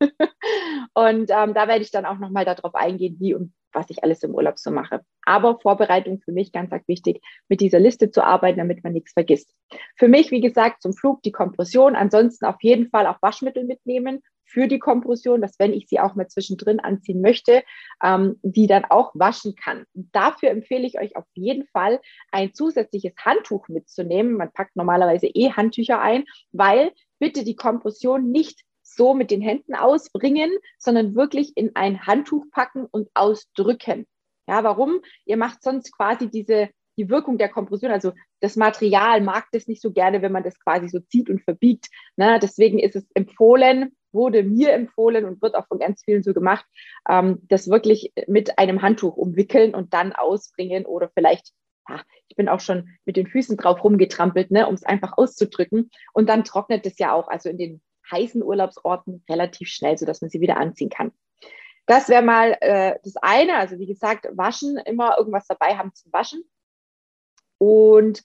und 0.94 1.30
ähm, 1.30 1.54
da 1.54 1.68
werde 1.68 1.82
ich 1.82 1.92
dann 1.92 2.04
auch 2.04 2.18
nochmal 2.18 2.44
darauf 2.44 2.74
eingehen, 2.74 3.16
wie 3.20 3.34
und 3.34 3.52
was 3.72 3.90
ich 3.90 4.02
alles 4.04 4.22
im 4.22 4.34
Urlaub 4.34 4.58
so 4.58 4.70
mache. 4.70 5.00
Aber 5.24 5.58
Vorbereitung 5.58 6.20
für 6.20 6.32
mich 6.32 6.52
ganz, 6.52 6.70
ganz 6.70 6.86
wichtig, 6.88 7.22
mit 7.48 7.60
dieser 7.60 7.80
Liste 7.80 8.10
zu 8.10 8.24
arbeiten, 8.24 8.58
damit 8.58 8.84
man 8.84 8.92
nichts 8.92 9.12
vergisst. 9.12 9.54
Für 9.96 10.08
mich, 10.08 10.30
wie 10.30 10.40
gesagt, 10.40 10.82
zum 10.82 10.92
Flug 10.92 11.22
die 11.22 11.32
Kompression. 11.32 11.96
Ansonsten 11.96 12.46
auf 12.46 12.60
jeden 12.60 12.88
Fall 12.90 13.06
auch 13.06 13.20
Waschmittel 13.22 13.64
mitnehmen 13.64 14.20
für 14.50 14.66
die 14.66 14.78
Kompression, 14.78 15.40
dass 15.40 15.58
wenn 15.58 15.72
ich 15.72 15.86
sie 15.88 16.00
auch 16.00 16.14
mal 16.16 16.26
zwischendrin 16.26 16.80
anziehen 16.80 17.20
möchte, 17.20 17.62
ähm, 18.02 18.38
die 18.42 18.66
dann 18.66 18.84
auch 18.84 19.12
waschen 19.14 19.54
kann. 19.54 19.84
Dafür 19.94 20.50
empfehle 20.50 20.86
ich 20.86 20.98
euch 20.98 21.16
auf 21.16 21.26
jeden 21.34 21.66
Fall 21.68 22.00
ein 22.32 22.52
zusätzliches 22.52 23.12
Handtuch 23.24 23.68
mitzunehmen. 23.68 24.36
Man 24.36 24.52
packt 24.52 24.76
normalerweise 24.76 25.26
eh 25.26 25.52
Handtücher 25.52 26.00
ein, 26.00 26.24
weil 26.52 26.92
bitte 27.20 27.44
die 27.44 27.56
Kompression 27.56 28.30
nicht 28.30 28.64
so 28.94 29.14
mit 29.14 29.30
den 29.30 29.40
Händen 29.40 29.74
ausbringen, 29.74 30.50
sondern 30.78 31.14
wirklich 31.14 31.56
in 31.56 31.74
ein 31.76 32.06
Handtuch 32.06 32.44
packen 32.50 32.86
und 32.90 33.08
ausdrücken. 33.14 34.06
Ja, 34.48 34.64
warum? 34.64 35.00
Ihr 35.24 35.36
macht 35.36 35.62
sonst 35.62 35.92
quasi 35.96 36.28
diese, 36.28 36.70
die 36.96 37.08
Wirkung 37.08 37.38
der 37.38 37.48
Kompression, 37.48 37.92
also 37.92 38.12
das 38.40 38.56
Material 38.56 39.20
mag 39.20 39.46
das 39.52 39.68
nicht 39.68 39.80
so 39.80 39.92
gerne, 39.92 40.22
wenn 40.22 40.32
man 40.32 40.42
das 40.42 40.58
quasi 40.58 40.88
so 40.88 40.98
zieht 41.00 41.30
und 41.30 41.42
verbiegt. 41.42 41.86
Ne? 42.16 42.38
Deswegen 42.42 42.78
ist 42.78 42.96
es 42.96 43.06
empfohlen, 43.14 43.96
wurde 44.12 44.42
mir 44.42 44.72
empfohlen 44.72 45.24
und 45.24 45.40
wird 45.40 45.54
auch 45.54 45.66
von 45.68 45.78
ganz 45.78 46.02
vielen 46.02 46.22
so 46.22 46.34
gemacht, 46.34 46.64
ähm, 47.08 47.38
das 47.48 47.68
wirklich 47.68 48.12
mit 48.26 48.58
einem 48.58 48.82
Handtuch 48.82 49.16
umwickeln 49.16 49.74
und 49.74 49.94
dann 49.94 50.12
ausbringen 50.12 50.84
oder 50.84 51.10
vielleicht 51.14 51.52
ja, 51.88 52.02
ich 52.28 52.36
bin 52.36 52.48
auch 52.48 52.60
schon 52.60 52.88
mit 53.04 53.16
den 53.16 53.26
Füßen 53.26 53.56
drauf 53.56 53.82
rumgetrampelt, 53.82 54.50
ne, 54.50 54.66
um 54.66 54.74
es 54.74 54.84
einfach 54.84 55.16
auszudrücken. 55.16 55.90
Und 56.12 56.28
dann 56.28 56.44
trocknet 56.44 56.86
es 56.86 56.98
ja 56.98 57.12
auch, 57.12 57.28
also 57.28 57.48
in 57.48 57.58
den 57.58 57.82
heißen 58.10 58.42
Urlaubsorten 58.42 59.24
relativ 59.28 59.68
schnell, 59.68 59.96
sodass 59.98 60.20
man 60.20 60.30
sie 60.30 60.40
wieder 60.40 60.56
anziehen 60.56 60.90
kann. 60.90 61.12
Das 61.86 62.08
wäre 62.08 62.22
mal 62.22 62.56
äh, 62.60 62.98
das 63.02 63.16
eine. 63.16 63.56
Also 63.56 63.78
wie 63.78 63.86
gesagt, 63.86 64.28
waschen, 64.32 64.76
immer 64.78 65.18
irgendwas 65.18 65.46
dabei 65.46 65.76
haben 65.76 65.92
zum 65.94 66.12
Waschen. 66.12 66.44
Und 67.58 68.22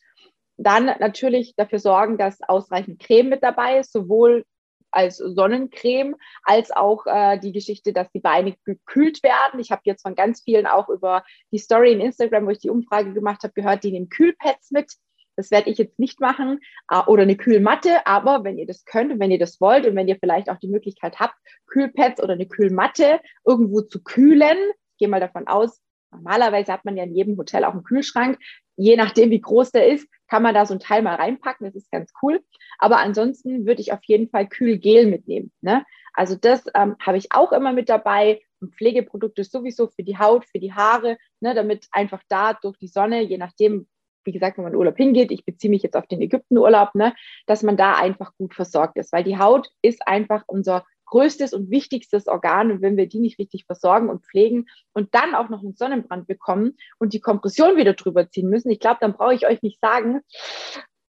dann 0.58 0.86
natürlich 1.00 1.56
dafür 1.56 1.80
sorgen, 1.80 2.18
dass 2.18 2.42
ausreichend 2.42 3.02
Creme 3.02 3.30
mit 3.30 3.44
dabei 3.44 3.80
ist, 3.80 3.92
sowohl 3.92 4.46
als 4.92 5.18
Sonnencreme, 5.18 6.16
als 6.44 6.72
auch 6.72 7.06
äh, 7.06 7.38
die 7.38 7.52
Geschichte, 7.52 7.92
dass 7.92 8.10
die 8.12 8.22
Beine 8.22 8.56
gekühlt 8.64 9.24
werden. 9.24 9.60
Ich 9.60 9.72
habe 9.72 9.82
jetzt 9.84 10.04
von 10.04 10.16
ganz 10.16 10.42
vielen 10.42 10.66
auch 10.66 10.88
über 10.88 11.24
die 11.52 11.58
Story 11.58 11.92
in 11.92 12.00
Instagram, 12.00 12.46
wo 12.46 12.52
ich 12.52 12.60
die 12.60 12.70
Umfrage 12.70 13.14
gemacht 13.14 13.44
habe, 13.44 13.54
gehört, 13.54 13.84
die 13.84 13.92
nehmen 13.92 14.10
Kühlpads 14.10 14.72
mit. 14.72 14.94
Das 15.36 15.52
werde 15.52 15.70
ich 15.70 15.78
jetzt 15.78 16.00
nicht 16.00 16.20
machen 16.20 16.60
äh, 16.90 17.02
oder 17.08 17.24
eine 17.24 17.36
Kühlmatte, 17.36 18.06
aber 18.06 18.44
wenn 18.44 18.58
ihr 18.58 18.66
das 18.66 18.86
könnt 18.86 19.12
und 19.12 19.20
wenn 19.20 19.32
ihr 19.32 19.40
das 19.40 19.60
wollt 19.60 19.86
und 19.86 19.96
wenn 19.96 20.08
ihr 20.08 20.18
vielleicht 20.20 20.50
auch 20.50 20.58
die 20.58 20.70
Möglichkeit 20.70 21.20
habt, 21.20 21.36
Kühlpads 21.68 22.22
oder 22.22 22.34
eine 22.34 22.48
Kühlmatte 22.48 23.20
irgendwo 23.46 23.82
zu 23.82 24.04
kühlen, 24.04 24.58
ich 24.92 24.98
gehe 25.00 25.08
mal 25.08 25.20
davon 25.20 25.48
aus, 25.48 25.82
normalerweise 26.12 26.72
hat 26.72 26.86
man 26.86 26.98
ja 26.98 27.04
in 27.04 27.16
jedem 27.16 27.38
Hotel 27.38 27.66
auch 27.66 27.74
einen 27.74 27.84
Kühlschrank. 27.84 28.40
Je 28.78 28.96
nachdem, 28.96 29.30
wie 29.30 29.42
groß 29.42 29.72
der 29.72 29.88
ist, 29.88 30.08
kann 30.28 30.44
man 30.44 30.54
da 30.54 30.66
so 30.66 30.74
ein 30.74 30.80
Teil 30.80 31.02
mal 31.02 31.16
reinpacken. 31.16 31.66
Das 31.66 31.76
ist 31.76 31.92
ganz 31.92 32.12
cool. 32.22 32.42
Aber 32.78 32.98
ansonsten 32.98 33.66
würde 33.66 33.82
ich 33.82 33.94
auf 33.94 34.04
jeden 34.06 34.30
Fall 34.30 34.48
Kühlgel 34.48 35.08
mitnehmen. 35.08 35.52
Ne? 35.62 35.86
Also 36.14 36.36
das 36.36 36.64
ähm, 36.74 36.96
habe 37.00 37.18
ich 37.18 37.32
auch 37.32 37.52
immer 37.52 37.74
mit 37.74 37.90
dabei. 37.90 38.42
Und 38.62 38.74
Pflegeprodukte 38.74 39.44
sowieso 39.44 39.88
für 39.88 40.04
die 40.04 40.18
Haut, 40.18 40.46
für 40.46 40.60
die 40.60 40.74
Haare, 40.74 41.18
ne, 41.42 41.54
damit 41.54 41.88
einfach 41.92 42.24
da 42.30 42.54
durch 42.54 42.78
die 42.78 42.88
Sonne, 42.88 43.22
je 43.22 43.38
nachdem, 43.38 43.88
wie 44.26 44.32
gesagt, 44.32 44.58
wenn 44.58 44.64
man 44.64 44.74
in 44.74 44.80
Urlaub 44.80 44.98
hingeht, 44.98 45.32
ich 45.32 45.46
beziehe 45.46 45.70
mich 45.70 45.84
jetzt 45.84 45.96
auf 45.96 46.08
den 46.08 46.22
Ägyptenurlaub, 46.22 46.96
ne, 46.96 47.14
dass 47.46 47.64
man 47.64 47.78
da 47.78 47.96
einfach 47.96 48.34
gut 48.38 48.54
versorgt 48.54 48.98
ist, 48.98 49.14
weil 49.14 49.24
die 49.24 49.38
Haut 49.38 49.70
ist 49.82 50.08
einfach 50.08 50.44
unser 50.48 50.86
größtes 51.06 51.54
und 51.54 51.70
wichtigstes 51.70 52.28
Organ. 52.28 52.72
Und 52.72 52.82
wenn 52.82 52.98
wir 52.98 53.08
die 53.08 53.20
nicht 53.20 53.40
richtig 53.40 53.66
versorgen 53.66 54.10
und 54.10 54.26
pflegen 54.26 54.66
und 54.94 55.14
dann 55.14 55.36
auch 55.36 55.50
noch 55.50 55.62
einen 55.62 55.76
Sonnenbrand 55.76 56.28
bekommen 56.28 56.76
und 56.98 57.14
die 57.14 57.22
Kompression 57.22 57.78
wieder 57.78 57.94
drüber 57.94 58.30
ziehen 58.30 58.50
müssen, 58.50 58.72
ich 58.72 58.80
glaube, 58.80 58.98
dann 59.02 59.14
brauche 59.14 59.36
ich 59.36 59.48
euch 59.48 59.62
nicht 59.62 59.80
sagen, 59.80 60.22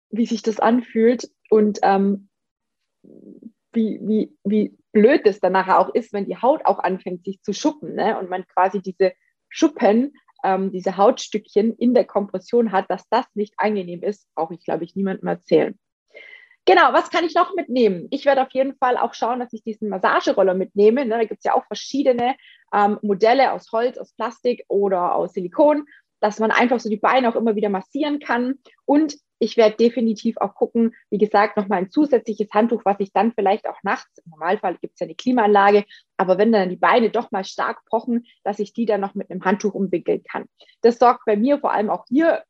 wie 0.09 0.25
sich 0.25 0.41
das 0.41 0.59
anfühlt 0.59 1.29
und 1.49 1.79
ähm, 1.83 2.29
wie, 3.71 3.99
wie, 4.01 4.37
wie 4.43 4.77
blöd 4.91 5.21
es 5.25 5.39
dann 5.39 5.53
nachher 5.53 5.79
auch 5.79 5.93
ist, 5.93 6.13
wenn 6.13 6.25
die 6.25 6.37
Haut 6.37 6.65
auch 6.65 6.79
anfängt, 6.79 7.25
sich 7.25 7.41
zu 7.41 7.53
schuppen 7.53 7.95
ne? 7.95 8.19
und 8.19 8.29
man 8.29 8.47
quasi 8.47 8.81
diese 8.81 9.13
Schuppen, 9.49 10.13
ähm, 10.43 10.71
diese 10.71 10.97
Hautstückchen 10.97 11.75
in 11.75 11.93
der 11.93 12.05
Kompression 12.05 12.71
hat, 12.71 12.89
dass 12.89 13.07
das 13.09 13.25
nicht 13.33 13.53
angenehm 13.57 14.03
ist, 14.03 14.27
brauche 14.35 14.53
ich, 14.53 14.63
glaube 14.63 14.83
ich, 14.83 14.95
niemandem 14.95 15.27
erzählen. 15.27 15.79
Genau, 16.65 16.93
was 16.93 17.09
kann 17.09 17.25
ich 17.25 17.35
noch 17.35 17.53
mitnehmen? 17.55 18.07
Ich 18.09 18.25
werde 18.25 18.41
auf 18.41 18.51
jeden 18.51 18.75
Fall 18.77 18.97
auch 18.97 19.13
schauen, 19.13 19.39
dass 19.39 19.51
ich 19.51 19.63
diesen 19.63 19.89
Massageroller 19.89 20.53
mitnehme. 20.53 21.03
Ne? 21.05 21.17
Da 21.17 21.25
gibt 21.25 21.39
es 21.39 21.43
ja 21.43 21.55
auch 21.55 21.65
verschiedene 21.65 22.35
ähm, 22.73 22.99
Modelle 23.01 23.51
aus 23.51 23.69
Holz, 23.73 23.97
aus 23.97 24.13
Plastik 24.13 24.63
oder 24.69 25.15
aus 25.15 25.33
Silikon, 25.33 25.85
dass 26.21 26.39
man 26.39 26.51
einfach 26.51 26.79
so 26.79 26.89
die 26.89 26.97
Beine 26.97 27.27
auch 27.27 27.35
immer 27.35 27.55
wieder 27.55 27.67
massieren 27.67 28.19
kann. 28.19 28.59
Und 28.85 29.17
ich 29.39 29.57
werde 29.57 29.75
definitiv 29.75 30.37
auch 30.37 30.55
gucken, 30.55 30.95
wie 31.09 31.17
gesagt, 31.17 31.57
nochmal 31.57 31.79
ein 31.79 31.91
zusätzliches 31.91 32.47
Handtuch, 32.53 32.85
was 32.85 32.95
ich 32.99 33.11
dann 33.11 33.33
vielleicht 33.33 33.67
auch 33.67 33.83
nachts, 33.83 34.19
im 34.19 34.31
Normalfall 34.31 34.77
gibt 34.77 34.93
es 34.93 35.01
ja 35.01 35.05
eine 35.05 35.15
Klimaanlage, 35.15 35.83
aber 36.23 36.37
wenn 36.37 36.53
dann 36.53 36.69
die 36.69 36.77
Beine 36.77 37.09
doch 37.09 37.31
mal 37.31 37.43
stark 37.43 37.83
pochen, 37.83 38.25
dass 38.45 38.59
ich 38.59 38.71
die 38.71 38.85
dann 38.85 39.01
noch 39.01 39.13
mit 39.13 39.29
einem 39.29 39.43
Handtuch 39.43 39.73
umwickeln 39.73 40.23
kann. 40.23 40.45
Das 40.81 40.97
sorgt 40.97 41.25
bei 41.25 41.35
mir 41.35 41.59
vor 41.59 41.73
allem 41.73 41.89
auch 41.89 42.05
hier 42.07 42.43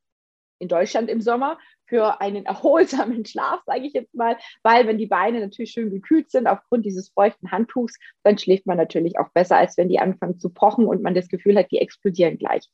in 0.59 0.67
Deutschland 0.67 1.09
im 1.09 1.21
Sommer 1.21 1.57
für 1.87 2.21
einen 2.21 2.45
erholsamen 2.45 3.25
Schlaf, 3.25 3.61
sage 3.65 3.87
ich 3.87 3.93
jetzt 3.93 4.13
mal, 4.13 4.37
weil 4.61 4.85
wenn 4.85 4.99
die 4.99 5.07
Beine 5.07 5.39
natürlich 5.39 5.71
schön 5.71 5.89
gekühlt 5.89 6.29
sind 6.29 6.45
aufgrund 6.45 6.85
dieses 6.85 7.09
feuchten 7.09 7.49
Handtuchs, 7.49 7.97
dann 8.21 8.37
schläft 8.37 8.67
man 8.67 8.77
natürlich 8.77 9.17
auch 9.17 9.29
besser, 9.33 9.57
als 9.57 9.75
wenn 9.75 9.89
die 9.89 9.97
anfangen 9.97 10.39
zu 10.39 10.49
pochen 10.49 10.85
und 10.85 11.01
man 11.01 11.15
das 11.15 11.29
Gefühl 11.29 11.57
hat, 11.57 11.71
die 11.71 11.79
explodieren 11.79 12.37
gleich. 12.37 12.69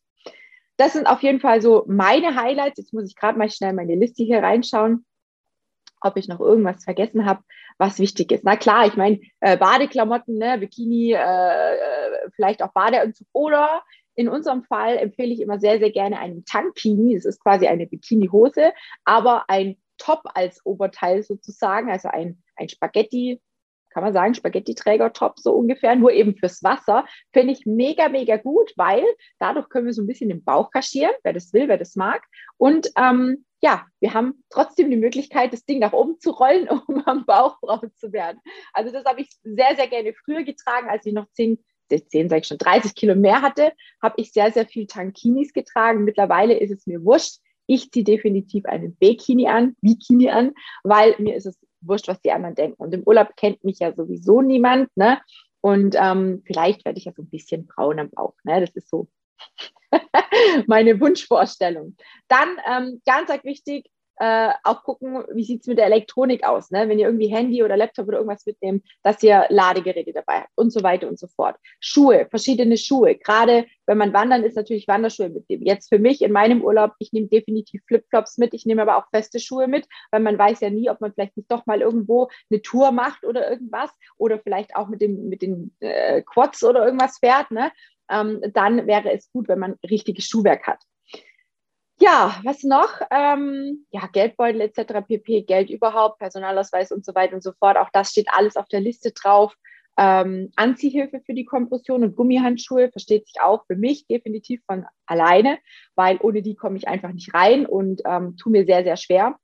Das 0.76 0.94
sind 0.94 1.08
auf 1.08 1.24
jeden 1.24 1.40
Fall 1.40 1.62
so 1.62 1.86
meine 1.88 2.36
Highlights. 2.36 2.78
Jetzt 2.78 2.94
muss 2.94 3.10
ich 3.10 3.16
gerade 3.16 3.38
mal 3.38 3.50
schnell 3.50 3.72
meine 3.72 3.96
Liste 3.96 4.24
hier 4.24 4.44
reinschauen, 4.44 5.06
ob 6.02 6.18
ich 6.18 6.28
noch 6.28 6.42
irgendwas 6.42 6.84
vergessen 6.84 7.26
habe, 7.26 7.42
was 7.80 7.98
wichtig 7.98 8.32
ist. 8.32 8.44
Na 8.44 8.58
klar, 8.58 8.86
ich 8.86 8.96
meine, 8.96 9.20
äh, 9.40 9.58
Badeklamotten, 9.58 10.38
ne, 10.38 10.58
Bikini, 10.60 11.14
äh, 11.14 11.18
äh 11.18 12.30
vielleicht 12.36 12.62
auch 12.62 12.74
Badeanzug 12.74 13.28
oder 13.34 13.82
in 14.16 14.28
unserem 14.28 14.64
Fall 14.64 14.98
empfehle 14.98 15.34
ich 15.34 15.40
immer 15.40 15.60
sehr, 15.60 15.80
sehr 15.80 15.92
gerne 15.92 16.20
einen 16.20 16.44
Tankini. 16.44 17.16
Das 17.16 17.26
ist 17.26 17.42
quasi 17.42 17.68
eine 17.68 17.88
Bikini-Hose, 17.88 18.74
aber 19.06 19.46
ein 19.48 19.78
Top 19.98 20.24
als 20.34 20.66
Oberteil 20.66 21.24
sozusagen, 21.24 21.90
also 21.90 22.10
ein, 22.10 22.44
ein 22.56 22.68
Spaghetti, 22.68 23.42
kann 23.92 24.04
man 24.04 24.14
sagen, 24.14 24.34
Spaghetti-Träger-Top 24.34 25.40
so 25.40 25.54
ungefähr, 25.54 25.96
nur 25.96 26.12
eben 26.12 26.36
fürs 26.36 26.62
Wasser, 26.64 27.06
finde 27.32 27.54
ich 27.54 27.66
mega, 27.66 28.10
mega 28.10 28.38
gut, 28.38 28.74
weil 28.76 29.04
dadurch 29.40 29.70
können 29.70 29.86
wir 29.86 29.94
so 29.94 30.02
ein 30.02 30.08
bisschen 30.08 30.30
den 30.30 30.44
Bauch 30.44 30.70
kaschieren, 30.72 31.16
wer 31.24 31.34
das 31.34 31.54
will, 31.54 31.70
wer 31.70 31.78
das 31.78 31.96
mag. 31.96 32.22
Und 32.58 32.92
ähm, 32.98 33.46
ja, 33.62 33.86
wir 34.00 34.14
haben 34.14 34.44
trotzdem 34.50 34.90
die 34.90 34.98
Möglichkeit, 34.98 35.54
das 35.54 35.66
Ding 35.66 35.80
nach 35.80 35.94
oben 35.94 36.20
zu 36.20 36.32
rollen, 36.32 36.70
um 36.88 37.04
am 37.06 37.26
Bauch 37.26 37.60
braun 37.60 37.92
zu 37.96 38.12
werden. 38.12 38.40
Also 38.74 38.92
das 38.92 39.06
habe 39.06 39.22
ich 39.22 39.30
sehr, 39.44 39.76
sehr 39.76 39.88
gerne 39.88 40.14
früher 40.14 40.44
getragen, 40.44 40.90
als 40.90 41.06
ich 41.06 41.14
noch 41.14 41.28
zehn 41.34 41.64
10, 41.92 42.30
sag 42.30 42.42
ich 42.42 42.48
schon, 42.48 42.60
30 42.60 42.94
Kilo 42.94 43.16
mehr 43.16 43.42
hatte, 43.42 43.74
habe 44.00 44.14
ich 44.18 44.32
sehr, 44.32 44.52
sehr 44.52 44.68
viel 44.68 44.86
Tankinis 44.86 45.54
getragen. 45.54 46.04
Mittlerweile 46.04 46.54
ist 46.54 46.70
es 46.72 46.86
mir 46.86 47.04
wurscht. 47.04 47.40
Ich 47.66 47.90
ziehe 47.92 48.04
definitiv 48.04 48.66
einen 48.66 48.96
Bikini 48.96 49.48
an, 49.48 49.76
Bikini 49.82 50.30
an, 50.30 50.54
weil 50.84 51.16
mir 51.18 51.36
ist 51.36 51.48
es 51.48 51.58
wurscht, 51.82 52.08
was 52.08 52.22
die 52.22 52.32
anderen 52.32 52.56
denken. 52.56 52.82
Und 52.82 52.94
im 52.94 53.04
Urlaub 53.04 53.36
kennt 53.36 53.64
mich 53.64 53.80
ja 53.80 53.94
sowieso 53.94 54.42
niemand, 54.42 54.96
ne? 54.96 55.20
Und 55.62 55.96
ähm, 56.00 56.42
vielleicht 56.46 56.86
werde 56.86 57.00
ich 57.00 57.06
ja 57.06 57.12
so 57.14 57.22
ein 57.22 57.30
bisschen 57.30 57.68
braun 57.68 58.00
am 58.00 58.10
Bauch. 58.10 58.36
Ne? 58.44 58.62
Das 58.62 58.70
ist 58.76 58.90
so 58.90 59.10
meine 60.68 61.00
Wunschvorstellung. 61.00 61.96
Dann 62.28 62.58
ähm, 62.68 63.02
ganz 63.06 63.30
wichtig, 63.44 63.90
äh, 64.20 64.52
auch 64.64 64.84
gucken, 64.84 65.24
wie 65.34 65.46
sieht 65.46 65.62
es 65.62 65.68
mit 65.68 65.78
der 65.78 65.86
Elektronik 65.86 66.44
aus. 66.44 66.72
Ne? 66.72 66.90
Wenn 66.90 67.00
ihr 67.00 67.08
irgendwie 67.08 67.28
Handy 67.28 67.64
oder 67.64 67.78
Laptop 67.78 68.08
oder 68.08 68.18
irgendwas 68.18 68.46
mitnehmt, 68.46 68.86
dass 69.02 69.24
ihr 69.24 69.46
Ladegeräte 69.48 70.12
dabei 70.12 70.42
habt 70.42 70.52
und 70.56 70.72
so 70.72 70.84
weiter 70.84 71.08
und 71.08 71.18
so 71.18 71.28
fort. 71.28 71.56
Schuhe, 71.80 72.28
verschiedene 72.30 72.78
Schuhe. 72.78 73.16
Gerade 73.16 73.66
wenn 73.86 73.98
man 73.98 74.14
wandern 74.14 74.44
ist, 74.44 74.58
natürlich 74.58 74.90
Wanderschuhe 74.90 75.30
mitnehmen. 75.30 75.66
Jetzt 75.66 75.88
für 75.88 76.00
mich 76.00 76.22
in 76.22 76.34
meinem 76.34 76.62
Urlaub, 76.62 76.92
ich 77.00 77.14
nehme 77.14 77.28
definitiv 77.28 77.82
Flipflops 77.88 78.38
mit, 78.38 78.54
ich 78.54 78.66
nehme 78.66 78.82
aber 78.82 78.98
auch 78.98 79.10
feste 79.10 79.40
Schuhe 79.40 79.68
mit, 79.68 79.88
weil 80.12 80.20
man 80.20 80.38
weiß 80.38 80.60
ja 80.60 80.70
nie, 80.70 80.90
ob 80.90 81.00
man 81.00 81.14
vielleicht 81.14 81.38
nicht 81.38 81.50
doch 81.50 81.66
mal 81.66 81.80
irgendwo 81.80 82.28
eine 82.52 82.62
Tour 82.62 82.92
macht 82.92 83.24
oder 83.24 83.50
irgendwas 83.50 83.90
oder 84.18 84.40
vielleicht 84.40 84.76
auch 84.76 84.90
mit, 84.90 85.00
dem, 85.00 85.30
mit 85.30 85.42
den 85.42 85.74
äh, 85.80 86.22
Quads 86.24 86.66
oder 86.66 86.86
irgendwas 86.86 87.20
fährt. 87.20 87.52
Ne? 87.52 87.72
Ähm, 88.10 88.42
dann 88.54 88.88
wäre 88.88 89.12
es 89.12 89.32
gut, 89.32 89.48
wenn 89.48 89.60
man 89.60 89.76
richtiges 89.90 90.26
Schuhwerk 90.26 90.68
hat. 90.68 90.82
Ja, 92.02 92.40
was 92.46 92.64
noch? 92.64 93.02
Ähm, 93.12 93.86
ja, 93.92 94.08
Geldbeutel 94.08 94.62
etc., 94.62 95.06
pp, 95.06 95.42
Geld 95.42 95.70
überhaupt, 95.70 96.20
Personalausweis 96.20 96.94
und 96.94 97.06
so 97.06 97.14
weiter 97.14 97.36
und 97.36 97.44
so 97.44 97.52
fort. 97.60 97.78
Auch 97.78 97.90
das 97.92 98.12
steht 98.12 98.28
alles 98.32 98.56
auf 98.56 98.68
der 98.70 98.80
Liste 98.80 99.12
drauf. 99.12 99.54
Ähm, 99.98 100.50
Anziehhilfe 100.56 101.20
für 101.26 101.34
die 101.34 101.44
Kompression 101.44 102.04
und 102.04 102.16
Gummihandschuhe 102.16 102.90
versteht 102.90 103.28
sich 103.28 103.42
auch 103.42 103.66
für 103.66 103.76
mich 103.76 104.08
definitiv 104.08 104.62
von 104.66 104.86
alleine, 105.08 105.60
weil 105.96 106.18
ohne 106.22 106.42
die 106.42 106.56
komme 106.56 106.78
ich 106.78 106.88
einfach 106.88 107.12
nicht 107.12 107.34
rein 107.34 107.66
und 107.66 108.02
ähm, 108.06 108.38
tue 108.38 108.54
mir 108.54 108.66
sehr, 108.66 108.86
sehr 108.86 108.96
schwer. 108.96 109.38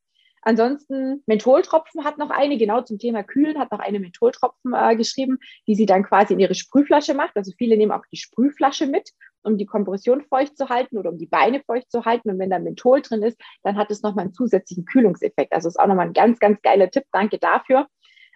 Ansonsten 0.45 1.23
Mentholtropfen 1.25 2.05
hat 2.05 2.17
noch 2.17 2.29
eine, 2.29 2.57
genau 2.57 2.81
zum 2.81 2.99
Thema 2.99 3.23
Kühlen, 3.23 3.59
hat 3.59 3.71
noch 3.71 3.79
eine 3.79 3.99
Mentholtropfen 3.99 4.73
äh, 4.73 4.95
geschrieben, 4.95 5.39
die 5.67 5.75
sie 5.75 5.87
dann 5.87 6.03
quasi 6.03 6.33
in 6.33 6.39
ihre 6.39 6.55
Sprühflasche 6.55 7.15
macht. 7.15 7.35
Also 7.35 7.51
viele 7.57 7.75
nehmen 7.75 7.91
auch 7.91 8.05
die 8.11 8.17
Sprühflasche 8.17 8.85
mit 8.85 9.11
um 9.45 9.57
die 9.57 9.65
Kompression 9.65 10.21
feucht 10.21 10.57
zu 10.57 10.69
halten 10.69 10.97
oder 10.97 11.11
um 11.11 11.17
die 11.17 11.27
Beine 11.27 11.61
feucht 11.61 11.91
zu 11.91 12.05
halten. 12.05 12.29
Und 12.29 12.39
wenn 12.39 12.49
da 12.49 12.59
Menthol 12.59 13.01
drin 13.01 13.23
ist, 13.23 13.39
dann 13.63 13.77
hat 13.77 13.91
es 13.91 14.01
nochmal 14.01 14.25
einen 14.25 14.33
zusätzlichen 14.33 14.85
Kühlungseffekt. 14.85 15.53
Also 15.53 15.67
ist 15.67 15.79
auch 15.79 15.87
nochmal 15.87 16.07
ein 16.07 16.13
ganz, 16.13 16.39
ganz 16.39 16.61
geiler 16.61 16.89
Tipp. 16.89 17.05
Danke 17.11 17.37
dafür. 17.37 17.87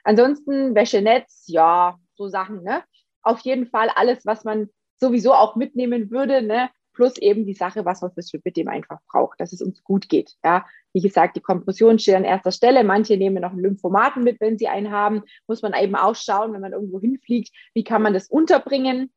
Ansonsten 0.04 0.76
Wäschenetz, 0.76 1.46
ja, 1.48 1.98
so 2.16 2.28
Sachen, 2.28 2.64
ne? 2.64 2.84
Auf 3.22 3.40
jeden 3.42 3.68
Fall 3.68 3.90
alles, 3.96 4.26
was 4.26 4.44
man 4.44 4.70
sowieso 4.98 5.34
auch 5.34 5.56
mitnehmen 5.56 6.10
würde, 6.12 6.42
ne? 6.42 6.70
Plus 7.00 7.18
eben 7.18 7.46
die 7.46 7.54
Sache, 7.54 7.86
was 7.86 8.02
man 8.02 8.12
fürs 8.12 8.30
dem 8.30 8.68
einfach 8.68 9.00
braucht, 9.10 9.40
dass 9.40 9.54
es 9.54 9.62
uns 9.62 9.82
gut 9.86 10.10
geht. 10.10 10.36
Ja, 10.44 10.66
wie 10.92 11.00
gesagt, 11.00 11.38
die 11.38 11.42
Kompression 11.42 11.98
steht 11.98 12.16
an 12.16 12.26
erster 12.26 12.52
Stelle. 12.52 12.84
Manche 12.84 13.16
nehmen 13.16 13.42
noch 13.42 13.54
einen 13.54 13.62
Lymphomaten 13.62 14.22
mit, 14.22 14.42
wenn 14.42 14.58
sie 14.58 14.68
einen 14.68 14.92
haben. 14.92 15.24
Muss 15.48 15.62
man 15.62 15.74
eben 15.74 15.96
auch 15.96 16.18
schauen, 16.18 16.52
wenn 16.52 16.60
man 16.60 16.74
irgendwo 16.74 17.00
hinfliegt, 17.00 17.56
wie 17.74 17.86
kann 17.86 18.02
man 18.02 18.14
das 18.14 18.28
unterbringen. 18.28 19.14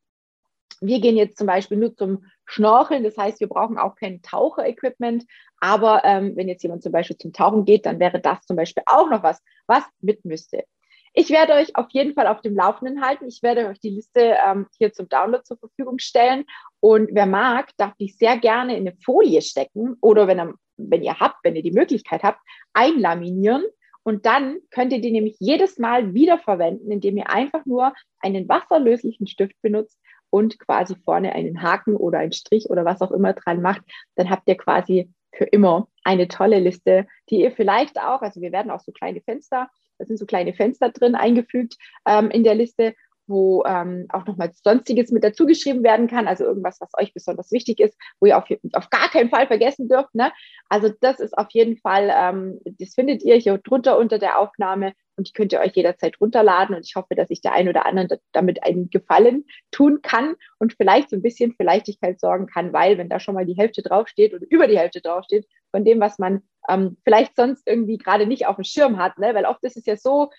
Wir 0.81 1.01
gehen 1.01 1.17
jetzt 1.17 1.39
zum 1.39 1.49
Beispiel 1.49 1.77
nur 1.77 1.97
zum 1.97 2.25
Schnorcheln, 2.45 3.03
das 3.03 3.19
heißt, 3.19 3.41
wir 3.41 3.49
brauchen 3.49 3.79
auch 3.79 3.97
kein 3.97 4.23
Taucherequipment. 4.23 5.25
Aber 5.59 6.05
ähm, 6.05 6.37
wenn 6.37 6.47
jetzt 6.47 6.63
jemand 6.63 6.85
zum 6.85 6.93
Beispiel 6.93 7.19
zum 7.19 7.33
Tauchen 7.33 7.65
geht, 7.65 7.85
dann 7.85 7.99
wäre 7.99 8.21
das 8.21 8.43
zum 8.43 8.55
Beispiel 8.55 8.85
auch 8.87 9.11
noch 9.11 9.25
was, 9.25 9.43
was 9.67 9.83
mit 10.01 10.25
müsste. 10.25 10.67
Ich 11.15 11.31
werde 11.31 11.55
euch 11.55 11.77
auf 11.77 11.91
jeden 11.91 12.15
Fall 12.15 12.27
auf 12.27 12.41
dem 12.41 12.57
Laufenden 12.57 13.05
halten. 13.05 13.27
Ich 13.27 13.43
werde 13.43 13.67
euch 13.67 13.81
die 13.81 13.91
Liste 13.91 14.37
ähm, 14.47 14.67
hier 14.79 14.93
zum 14.93 15.09
Download 15.09 15.45
zur 15.45 15.59
Verfügung 15.59 15.99
stellen. 15.99 16.45
Und 16.85 17.11
wer 17.13 17.27
mag, 17.27 17.71
darf 17.77 17.95
die 17.97 18.09
sehr 18.09 18.37
gerne 18.39 18.77
in 18.77 18.89
eine 18.89 18.97
Folie 19.05 19.41
stecken 19.41 19.97
oder 20.01 20.27
wenn, 20.27 20.41
ihr, 20.41 20.55
wenn 20.77 21.05
ihr 21.05 21.21
habt, 21.21 21.37
wenn 21.45 21.55
ihr 21.55 21.63
die 21.63 21.71
Möglichkeit 21.71 22.25
habt, 22.25 22.41
einlaminieren. 22.73 23.63
Und 24.03 24.27
dann 24.27 24.59
könnt 24.73 24.93
ihr 24.93 25.01
die 25.01 25.13
nämlich 25.13 25.37
jedes 25.39 25.79
Mal 25.79 26.13
wiederverwenden, 26.13 26.91
indem 26.91 27.19
ihr 27.19 27.31
einfach 27.31 27.65
nur 27.67 27.93
einen 28.19 28.49
wasserlöslichen 28.49 29.29
Stift 29.29 29.55
benutzt 29.63 29.97
und 30.29 30.59
quasi 30.59 30.97
vorne 30.97 31.33
einen 31.35 31.63
Haken 31.63 31.95
oder 31.95 32.19
einen 32.19 32.33
Strich 32.33 32.69
oder 32.69 32.85
was 32.85 33.01
auch 33.01 33.13
immer 33.13 33.33
dran 33.33 33.63
macht, 33.63 33.83
dann 34.17 34.29
habt 34.29 34.49
ihr 34.49 34.57
quasi 34.57 35.09
für 35.33 35.45
immer 35.45 35.87
eine 36.03 36.27
tolle 36.27 36.59
Liste, 36.59 37.07
die 37.31 37.43
ihr 37.43 37.53
vielleicht 37.53 38.01
auch, 38.01 38.23
also 38.23 38.41
wir 38.41 38.51
werden 38.51 38.73
auch 38.73 38.81
so 38.81 38.91
kleine 38.91 39.21
Fenster, 39.21 39.69
da 39.99 40.05
sind 40.05 40.19
so 40.19 40.27
kleine 40.27 40.53
Fenster 40.53 40.91
drin 40.91 41.15
eingefügt 41.15 41.77
ähm, 42.09 42.29
in 42.31 42.43
der 42.43 42.57
Liste, 42.57 42.95
wo 43.27 43.65
ähm, 43.65 44.07
auch 44.11 44.27
nochmal 44.27 44.51
Sonstiges 44.53 45.11
mit 45.11 45.25
dazugeschrieben 45.25 45.83
werden 45.83 46.09
kann, 46.09 46.29
also 46.29 46.45
irgendwas, 46.45 46.81
was 46.81 46.91
euch 46.99 47.15
besonders 47.15 47.53
wichtig 47.53 47.81
ist, 47.81 47.97
wo 48.21 48.27
ihr 48.27 48.39
auf, 48.39 48.45
auf 48.73 48.91
gar 48.91 49.09
keinen 49.11 49.31
Fall 49.31 49.47
vergessen 49.47 49.89
dürft. 49.89 50.15
Ne? 50.15 50.33
Also 50.69 50.91
das 51.01 51.21
ist 51.21 51.37
auf 51.37 51.49
jeden 51.51 51.77
Fall, 51.79 52.13
ähm, 52.15 52.61
das 52.65 52.95
findet 52.95 53.23
ihr 53.23 53.37
hier 53.37 53.59
drunter 53.59 53.99
unter 53.99 54.19
der 54.19 54.39
Aufnahme 54.39 54.93
und 55.17 55.29
die 55.29 55.33
könnt 55.33 55.53
ihr 55.53 55.61
euch 55.61 55.75
jederzeit 55.75 56.21
runterladen 56.21 56.75
und 56.75 56.87
ich 56.87 56.97
hoffe, 56.97 57.15
dass 57.15 57.31
ich 57.31 57.41
der 57.41 57.53
ein 57.53 57.69
oder 57.69 57.87
anderen 57.87 58.09
damit 58.33 58.63
einen 58.65 58.91
Gefallen 58.91 59.45
tun 59.71 60.01
kann 60.03 60.35
und 60.59 60.75
vielleicht 60.75 61.11
so 61.11 61.17
ein 61.17 61.23
bisschen 61.23 61.53
für 61.55 61.65
Leichtigkeit 61.65 62.19
sorgen 62.19 62.47
kann, 62.47 62.73
weil 62.73 62.99
wenn 62.99 63.09
da 63.09 63.21
schon 63.21 63.35
mal 63.35 63.47
die 63.47 63.57
Hälfte 63.57 63.83
draufsteht 63.83 64.35
oder 64.35 64.47
über 64.49 64.67
die 64.67 64.79
Hälfte 64.79 65.01
draufsteht 65.01 65.47
von 65.71 65.85
dem, 65.85 66.01
was 66.01 66.19
man 66.19 66.43
ähm, 66.69 66.97
vielleicht 67.05 67.37
sonst 67.37 67.67
irgendwie 67.67 67.99
gerade 67.99 68.27
nicht 68.27 68.47
auf 68.47 68.57
dem 68.57 68.65
Schirm 68.65 68.99
hat, 68.99 69.19
ne? 69.19 69.35
weil 69.35 69.47
oft 69.47 69.63
ist 69.65 69.77
es 69.77 69.87
ja 69.87 69.97
so, 69.97 70.31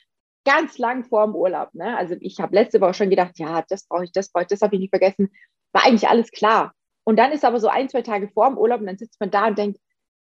ganz 0.46 0.78
lang 0.78 1.06
vor 1.06 1.26
dem 1.26 1.36
Urlaub. 1.36 1.74
Ne? 1.74 1.98
Also 1.98 2.16
ich 2.20 2.40
habe 2.40 2.56
letzte 2.56 2.82
Woche 2.82 2.94
schon 2.94 3.10
gedacht, 3.10 3.38
ja, 3.40 3.64
das 3.68 3.88
brauche 3.88 4.06
ich, 4.06 4.12
das 4.12 4.32
brauche 4.32 4.44
ich, 4.44 4.48
das 4.50 4.62
habe 4.62 4.76
ich 4.76 4.82
nicht 4.82 4.92
vergessen. 4.92 5.32
War 5.74 5.86
eigentlich 5.86 6.10
alles 6.10 6.32
klar. 6.32 6.74
Und 7.06 7.18
dann 7.18 7.32
ist 7.32 7.46
aber 7.46 7.60
so 7.60 7.68
ein, 7.68 7.90
zwei 7.90 8.02
Tage 8.02 8.30
vor 8.30 8.48
dem 8.48 8.58
Urlaub 8.58 8.80
und 8.80 8.88
dann 8.88 8.98
sitzt 8.98 9.20
man 9.20 9.32
da 9.32 9.48
und 9.48 9.58
denkt, 9.58 9.80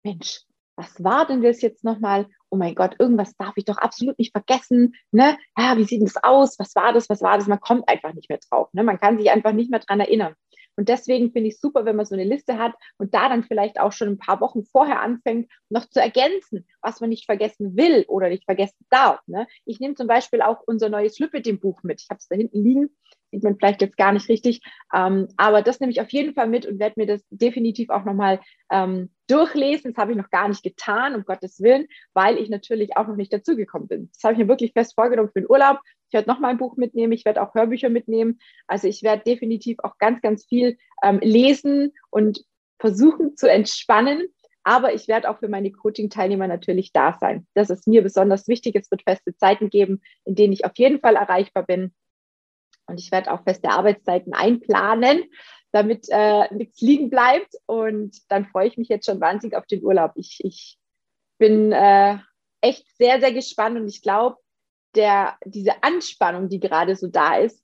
Mensch, 0.04 0.42
was 0.76 1.02
war 1.02 1.26
denn 1.26 1.42
das 1.42 1.60
jetzt 1.60 1.82
nochmal? 1.82 2.26
Oh 2.50 2.56
mein 2.56 2.74
Gott, 2.74 2.94
irgendwas 2.98 3.34
darf 3.36 3.54
ich 3.56 3.64
doch 3.64 3.78
absolut 3.78 4.18
nicht 4.18 4.32
vergessen. 4.32 4.94
Ne? 5.10 5.36
Ja, 5.56 5.76
wie 5.76 5.84
sieht 5.84 6.02
das 6.02 6.22
aus? 6.22 6.58
Was 6.58 6.74
war 6.76 6.92
das? 6.92 7.10
Was 7.10 7.20
war 7.20 7.36
das? 7.36 7.48
Man 7.48 7.60
kommt 7.60 7.88
einfach 7.88 8.14
nicht 8.14 8.28
mehr 8.28 8.38
drauf. 8.48 8.68
Ne? 8.72 8.84
Man 8.84 8.98
kann 8.98 9.18
sich 9.18 9.30
einfach 9.30 9.52
nicht 9.52 9.70
mehr 9.70 9.80
dran 9.80 10.00
erinnern. 10.00 10.34
Und 10.78 10.88
deswegen 10.88 11.32
finde 11.32 11.48
ich 11.48 11.56
es 11.56 11.60
super, 11.60 11.84
wenn 11.84 11.96
man 11.96 12.06
so 12.06 12.14
eine 12.14 12.22
Liste 12.22 12.56
hat 12.56 12.72
und 12.98 13.12
da 13.12 13.28
dann 13.28 13.42
vielleicht 13.42 13.80
auch 13.80 13.90
schon 13.90 14.10
ein 14.10 14.18
paar 14.18 14.40
Wochen 14.40 14.62
vorher 14.64 15.00
anfängt, 15.00 15.50
noch 15.70 15.90
zu 15.90 16.00
ergänzen, 16.00 16.68
was 16.80 17.00
man 17.00 17.10
nicht 17.10 17.26
vergessen 17.26 17.76
will 17.76 18.04
oder 18.06 18.28
nicht 18.28 18.44
vergessen 18.44 18.86
darf. 18.88 19.18
Ne? 19.26 19.48
Ich 19.64 19.80
nehme 19.80 19.96
zum 19.96 20.06
Beispiel 20.06 20.40
auch 20.40 20.62
unser 20.68 20.88
neues 20.88 21.18
Lüppet-Buch 21.18 21.82
mit. 21.82 22.00
Ich 22.00 22.10
habe 22.10 22.18
es 22.18 22.28
da 22.28 22.36
hinten 22.36 22.62
liegen 22.62 22.90
sieht 23.30 23.42
man 23.42 23.56
vielleicht 23.56 23.82
jetzt 23.82 23.96
gar 23.96 24.12
nicht 24.12 24.28
richtig. 24.28 24.60
Ähm, 24.94 25.28
aber 25.36 25.62
das 25.62 25.80
nehme 25.80 25.92
ich 25.92 26.00
auf 26.00 26.10
jeden 26.10 26.34
Fall 26.34 26.48
mit 26.48 26.66
und 26.66 26.78
werde 26.78 26.94
mir 26.96 27.06
das 27.06 27.22
definitiv 27.30 27.90
auch 27.90 28.04
nochmal 28.04 28.40
ähm, 28.70 29.10
durchlesen. 29.26 29.92
Das 29.92 30.00
habe 30.00 30.12
ich 30.12 30.18
noch 30.18 30.30
gar 30.30 30.48
nicht 30.48 30.62
getan, 30.62 31.14
um 31.14 31.24
Gottes 31.24 31.60
Willen, 31.60 31.86
weil 32.14 32.38
ich 32.38 32.48
natürlich 32.48 32.96
auch 32.96 33.06
noch 33.06 33.16
nicht 33.16 33.32
dazugekommen 33.32 33.88
bin. 33.88 34.10
Das 34.14 34.24
habe 34.24 34.34
ich 34.34 34.38
mir 34.38 34.48
wirklich 34.48 34.72
fest 34.72 34.94
vorgenommen 34.94 35.30
für 35.32 35.40
den 35.40 35.50
Urlaub. 35.50 35.78
Ich 36.08 36.14
werde 36.14 36.28
noch 36.28 36.40
mal 36.40 36.48
ein 36.48 36.58
Buch 36.58 36.76
mitnehmen, 36.76 37.12
ich 37.12 37.24
werde 37.24 37.42
auch 37.42 37.54
Hörbücher 37.54 37.90
mitnehmen. 37.90 38.38
Also 38.66 38.88
ich 38.88 39.02
werde 39.02 39.24
definitiv 39.24 39.78
auch 39.80 39.98
ganz, 39.98 40.22
ganz 40.22 40.46
viel 40.46 40.78
ähm, 41.02 41.20
lesen 41.22 41.92
und 42.10 42.44
versuchen 42.78 43.36
zu 43.36 43.50
entspannen. 43.50 44.28
Aber 44.64 44.92
ich 44.92 45.08
werde 45.08 45.30
auch 45.30 45.38
für 45.38 45.48
meine 45.48 45.70
Coaching-Teilnehmer 45.70 46.46
natürlich 46.46 46.92
da 46.92 47.16
sein. 47.18 47.46
Das 47.54 47.70
ist 47.70 47.86
mir 47.86 48.02
besonders 48.02 48.48
wichtig. 48.48 48.76
Es 48.76 48.90
wird 48.90 49.02
feste 49.02 49.34
Zeiten 49.36 49.70
geben, 49.70 50.02
in 50.24 50.34
denen 50.34 50.52
ich 50.52 50.64
auf 50.64 50.72
jeden 50.76 51.00
Fall 51.00 51.16
erreichbar 51.16 51.62
bin. 51.64 51.94
Und 52.88 52.98
ich 52.98 53.12
werde 53.12 53.32
auch 53.32 53.42
feste 53.44 53.70
Arbeitszeiten 53.70 54.32
einplanen, 54.32 55.24
damit 55.72 56.06
äh, 56.10 56.52
nichts 56.54 56.80
liegen 56.80 57.10
bleibt. 57.10 57.54
Und 57.66 58.16
dann 58.28 58.46
freue 58.46 58.68
ich 58.68 58.78
mich 58.78 58.88
jetzt 58.88 59.06
schon 59.06 59.20
wahnsinnig 59.20 59.56
auf 59.56 59.66
den 59.66 59.84
Urlaub. 59.84 60.12
Ich, 60.16 60.40
ich 60.42 60.78
bin 61.38 61.72
äh, 61.72 62.18
echt 62.60 62.86
sehr, 62.96 63.20
sehr 63.20 63.32
gespannt 63.32 63.78
und 63.78 63.88
ich 63.88 64.02
glaube, 64.02 64.38
diese 65.44 65.82
Anspannung, 65.82 66.48
die 66.48 66.58
gerade 66.58 66.96
so 66.96 67.06
da 67.06 67.36
ist, 67.36 67.62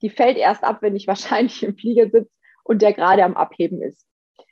die 0.00 0.10
fällt 0.10 0.36
erst 0.36 0.64
ab, 0.64 0.78
wenn 0.80 0.96
ich 0.96 1.06
wahrscheinlich 1.06 1.62
im 1.62 1.76
Flieger 1.76 2.10
sitze 2.10 2.30
und 2.64 2.82
der 2.82 2.92
gerade 2.92 3.24
am 3.24 3.36
Abheben 3.36 3.82
ist. 3.82 4.06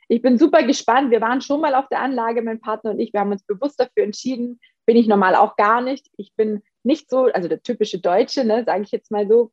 Ich 0.07 0.21
bin 0.21 0.37
super 0.37 0.63
gespannt. 0.63 1.09
Wir 1.09 1.21
waren 1.21 1.41
schon 1.41 1.61
mal 1.61 1.73
auf 1.73 1.87
der 1.87 2.01
Anlage, 2.01 2.41
mein 2.41 2.59
Partner 2.59 2.91
und 2.91 2.99
ich. 2.99 3.13
Wir 3.13 3.21
haben 3.21 3.31
uns 3.31 3.43
bewusst 3.43 3.79
dafür 3.79 4.03
entschieden. 4.03 4.59
Bin 4.85 4.97
ich 4.97 5.07
normal 5.07 5.35
auch 5.35 5.55
gar 5.55 5.81
nicht. 5.81 6.09
Ich 6.17 6.33
bin 6.35 6.61
nicht 6.83 7.09
so, 7.09 7.25
also 7.25 7.47
der 7.47 7.61
typische 7.61 7.99
Deutsche, 7.99 8.43
ne, 8.43 8.63
sage 8.65 8.83
ich 8.83 8.91
jetzt 8.91 9.09
mal 9.09 9.27
so, 9.27 9.51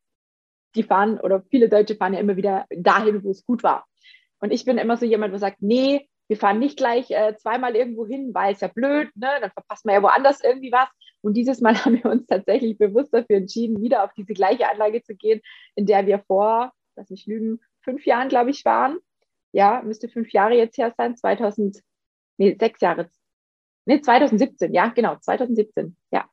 die 0.78 0.84
fahren 0.84 1.20
oder 1.20 1.42
viele 1.50 1.68
Deutsche 1.68 1.96
fahren 1.96 2.14
ja 2.14 2.20
immer 2.20 2.36
wieder 2.36 2.66
dahin, 2.70 3.22
wo 3.24 3.30
es 3.30 3.44
gut 3.44 3.62
war. 3.62 3.86
Und 4.40 4.52
ich 4.52 4.64
bin 4.64 4.78
immer 4.78 4.96
so 4.96 5.04
jemand, 5.04 5.32
der 5.32 5.40
sagt, 5.40 5.60
nee, 5.60 6.08
wir 6.28 6.36
fahren 6.36 6.58
nicht 6.58 6.76
gleich 6.76 7.10
äh, 7.10 7.36
zweimal 7.36 7.74
irgendwo 7.74 8.06
hin, 8.06 8.32
weil 8.34 8.52
es 8.52 8.60
ja 8.60 8.68
blöd, 8.68 9.10
ne? 9.16 9.28
dann 9.40 9.50
verpasst 9.50 9.84
man 9.84 9.94
ja 9.94 10.02
woanders 10.02 10.42
irgendwie 10.42 10.70
was. 10.70 10.88
Und 11.22 11.34
dieses 11.34 11.60
Mal 11.60 11.74
haben 11.84 12.02
wir 12.02 12.10
uns 12.10 12.26
tatsächlich 12.26 12.78
bewusst 12.78 13.12
dafür 13.12 13.36
entschieden, 13.36 13.82
wieder 13.82 14.04
auf 14.04 14.12
diese 14.14 14.34
gleiche 14.34 14.68
Anlage 14.68 15.02
zu 15.02 15.14
gehen, 15.14 15.40
in 15.74 15.86
der 15.86 16.06
wir 16.06 16.20
vor, 16.20 16.72
lass 16.96 17.10
mich 17.10 17.26
lügen, 17.26 17.60
fünf 17.82 18.04
Jahren, 18.06 18.28
glaube 18.28 18.50
ich, 18.50 18.64
waren. 18.64 18.98
Ja, 19.52 19.82
müsste 19.82 20.08
fünf 20.08 20.30
Jahre 20.32 20.54
jetzt 20.54 20.76
her 20.76 20.92
sein, 20.96 21.16
2000, 21.16 21.82
nee, 22.36 22.56
sechs 22.60 22.80
Jahre. 22.80 23.08
Nee, 23.86 24.02
2017, 24.02 24.74
ja, 24.74 24.88
genau, 24.88 25.16
2017, 25.16 25.96
ja. 26.10 26.28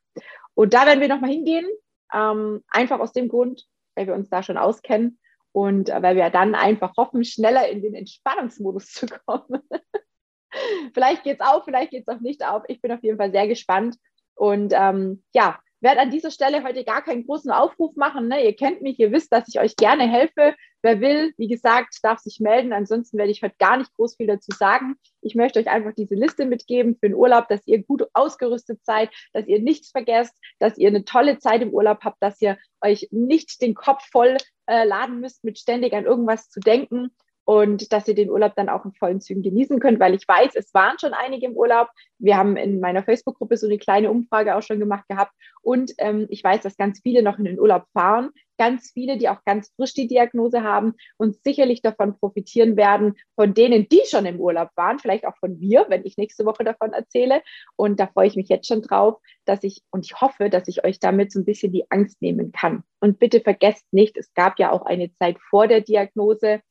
Und 0.53 0.73
da 0.73 0.85
werden 0.85 0.99
wir 0.99 1.07
nochmal 1.07 1.29
hingehen, 1.29 1.65
ähm, 2.13 2.63
einfach 2.67 2.99
aus 2.99 3.13
dem 3.13 3.29
Grund, 3.29 3.65
weil 3.95 4.07
wir 4.07 4.13
uns 4.13 4.29
da 4.29 4.43
schon 4.43 4.57
auskennen 4.57 5.19
und 5.51 5.89
äh, 5.89 6.01
weil 6.01 6.15
wir 6.15 6.29
dann 6.29 6.55
einfach 6.55 6.93
hoffen, 6.97 7.23
schneller 7.23 7.67
in 7.69 7.81
den 7.81 7.95
Entspannungsmodus 7.95 8.91
zu 8.91 9.07
kommen. 9.07 9.61
vielleicht 10.93 11.23
geht 11.23 11.39
es 11.39 11.45
auf, 11.45 11.63
vielleicht 11.65 11.91
geht 11.91 12.05
es 12.07 12.13
auch 12.13 12.19
nicht 12.19 12.45
auf. 12.45 12.63
Ich 12.67 12.81
bin 12.81 12.91
auf 12.91 13.03
jeden 13.03 13.17
Fall 13.17 13.31
sehr 13.31 13.47
gespannt 13.47 13.97
und 14.35 14.73
ähm, 14.75 15.23
ja, 15.33 15.59
werde 15.85 16.01
an 16.01 16.09
dieser 16.09 16.31
Stelle 16.31 16.63
heute 16.63 16.83
gar 16.83 17.03
keinen 17.03 17.27
großen 17.27 17.51
Aufruf 17.51 17.95
machen. 17.95 18.27
Ne? 18.27 18.43
Ihr 18.43 18.55
kennt 18.55 18.81
mich, 18.81 18.99
ihr 18.99 19.11
wisst, 19.11 19.31
dass 19.31 19.47
ich 19.47 19.59
euch 19.59 19.75
gerne 19.75 20.09
helfe. 20.09 20.55
Wer 20.81 20.99
will, 20.99 21.33
wie 21.37 21.47
gesagt, 21.47 21.99
darf 22.01 22.19
sich 22.19 22.39
melden. 22.39 22.73
Ansonsten 22.73 23.19
werde 23.19 23.31
ich 23.31 23.43
heute 23.43 23.55
gar 23.59 23.77
nicht 23.77 23.93
groß 23.93 24.17
viel 24.17 24.25
dazu 24.25 24.51
sagen. 24.57 24.95
Ich 25.21 25.35
möchte 25.35 25.59
euch 25.59 25.67
einfach 25.67 25.93
diese 25.95 26.15
Liste 26.15 26.47
mitgeben 26.47 26.97
für 26.99 27.09
den 27.09 27.15
Urlaub, 27.15 27.47
dass 27.49 27.65
ihr 27.67 27.83
gut 27.83 28.03
ausgerüstet 28.13 28.83
seid, 28.83 29.11
dass 29.31 29.45
ihr 29.45 29.61
nichts 29.61 29.91
vergesst, 29.91 30.33
dass 30.57 30.79
ihr 30.79 30.87
eine 30.87 31.05
tolle 31.05 31.37
Zeit 31.37 31.61
im 31.61 31.69
Urlaub 31.69 31.99
habt, 32.03 32.17
dass 32.19 32.41
ihr 32.41 32.57
euch 32.81 33.07
nicht 33.11 33.61
den 33.61 33.75
Kopf 33.75 34.03
voll 34.11 34.37
äh, 34.65 34.85
laden 34.85 35.19
müsst, 35.19 35.43
mit 35.43 35.59
ständig 35.59 35.93
an 35.93 36.05
irgendwas 36.05 36.49
zu 36.49 36.59
denken, 36.59 37.11
und 37.45 37.93
dass 37.93 38.07
ihr 38.07 38.15
den 38.15 38.29
Urlaub 38.29 38.53
dann 38.55 38.69
auch 38.69 38.85
in 38.85 38.93
vollen 38.93 39.21
Zügen 39.21 39.43
genießen 39.43 39.79
könnt, 39.79 39.99
weil 39.99 40.15
ich 40.15 40.27
weiß, 40.27 40.55
es 40.55 40.73
waren 40.73 40.99
schon 40.99 41.13
einige 41.13 41.45
im 41.45 41.55
Urlaub. 41.55 41.89
Wir 42.17 42.37
haben 42.37 42.57
in 42.57 42.79
meiner 42.79 43.03
Facebook-Gruppe 43.03 43.57
so 43.57 43.67
eine 43.67 43.77
kleine 43.77 44.11
Umfrage 44.11 44.55
auch 44.55 44.63
schon 44.63 44.79
gemacht 44.79 45.07
gehabt 45.07 45.31
und 45.61 45.93
ähm, 45.99 46.27
ich 46.29 46.43
weiß, 46.43 46.61
dass 46.61 46.77
ganz 46.77 46.99
viele 47.01 47.21
noch 47.21 47.37
in 47.37 47.45
den 47.45 47.59
Urlaub 47.59 47.85
fahren, 47.93 48.31
ganz 48.57 48.91
viele, 48.91 49.17
die 49.17 49.29
auch 49.29 49.43
ganz 49.45 49.71
frisch 49.75 49.93
die 49.93 50.07
Diagnose 50.07 50.63
haben 50.63 50.93
und 51.17 51.35
sicherlich 51.43 51.81
davon 51.81 52.17
profitieren 52.17 52.77
werden, 52.77 53.15
von 53.35 53.53
denen, 53.53 53.87
die 53.89 54.01
schon 54.07 54.25
im 54.25 54.39
Urlaub 54.39 54.69
waren, 54.75 54.99
vielleicht 54.99 55.25
auch 55.25 55.35
von 55.37 55.59
mir, 55.59 55.85
wenn 55.89 56.05
ich 56.05 56.17
nächste 56.17 56.45
Woche 56.45 56.63
davon 56.63 56.93
erzähle. 56.93 57.41
Und 57.75 57.99
da 57.99 58.07
freue 58.07 58.27
ich 58.27 58.35
mich 58.35 58.49
jetzt 58.49 58.67
schon 58.67 58.81
drauf, 58.81 59.19
dass 59.45 59.63
ich 59.63 59.81
und 59.91 60.05
ich 60.05 60.19
hoffe, 60.19 60.49
dass 60.49 60.67
ich 60.67 60.83
euch 60.83 60.99
damit 60.99 61.31
so 61.31 61.39
ein 61.39 61.45
bisschen 61.45 61.71
die 61.71 61.89
Angst 61.89 62.21
nehmen 62.21 62.51
kann. 62.51 62.83
Und 62.99 63.19
bitte 63.19 63.41
vergesst 63.41 63.85
nicht, 63.91 64.17
es 64.17 64.33
gab 64.33 64.59
ja 64.59 64.71
auch 64.71 64.85
eine 64.85 65.13
Zeit 65.15 65.37
vor 65.49 65.67
der 65.67 65.81
Diagnose 65.81 66.61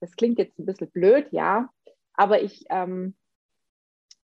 das 0.00 0.16
klingt 0.16 0.38
jetzt 0.38 0.58
ein 0.58 0.66
bisschen 0.66 0.90
blöd, 0.90 1.28
ja, 1.30 1.70
aber 2.14 2.42
ich 2.42 2.64
ähm, 2.70 3.14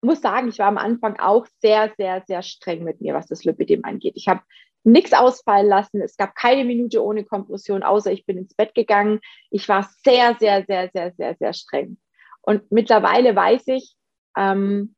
muss 0.01 0.21
sagen, 0.21 0.49
ich 0.49 0.59
war 0.59 0.67
am 0.67 0.77
Anfang 0.77 1.19
auch 1.19 1.45
sehr, 1.61 1.93
sehr, 1.97 2.23
sehr 2.27 2.41
streng 2.41 2.83
mit 2.83 3.01
mir, 3.01 3.13
was 3.13 3.27
das 3.27 3.43
Lipidem 3.43 3.85
angeht. 3.85 4.13
Ich 4.15 4.27
habe 4.27 4.41
nichts 4.83 5.13
ausfallen 5.13 5.67
lassen. 5.67 6.01
Es 6.01 6.17
gab 6.17 6.35
keine 6.35 6.65
Minute 6.65 7.03
ohne 7.03 7.23
Kompression, 7.23 7.83
außer 7.83 8.11
ich 8.11 8.25
bin 8.25 8.37
ins 8.37 8.55
Bett 8.55 8.73
gegangen. 8.73 9.19
Ich 9.51 9.69
war 9.69 9.89
sehr, 10.03 10.35
sehr, 10.39 10.65
sehr, 10.65 10.89
sehr, 10.91 11.13
sehr, 11.13 11.35
sehr 11.35 11.53
streng. 11.53 11.97
Und 12.41 12.71
mittlerweile 12.71 13.35
weiß 13.35 13.67
ich, 13.67 13.95
ähm, 14.35 14.95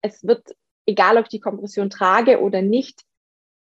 es 0.00 0.26
wird, 0.26 0.56
egal 0.86 1.18
ob 1.18 1.24
ich 1.24 1.30
die 1.30 1.40
Kompression 1.40 1.90
trage 1.90 2.40
oder 2.40 2.62
nicht, 2.62 3.02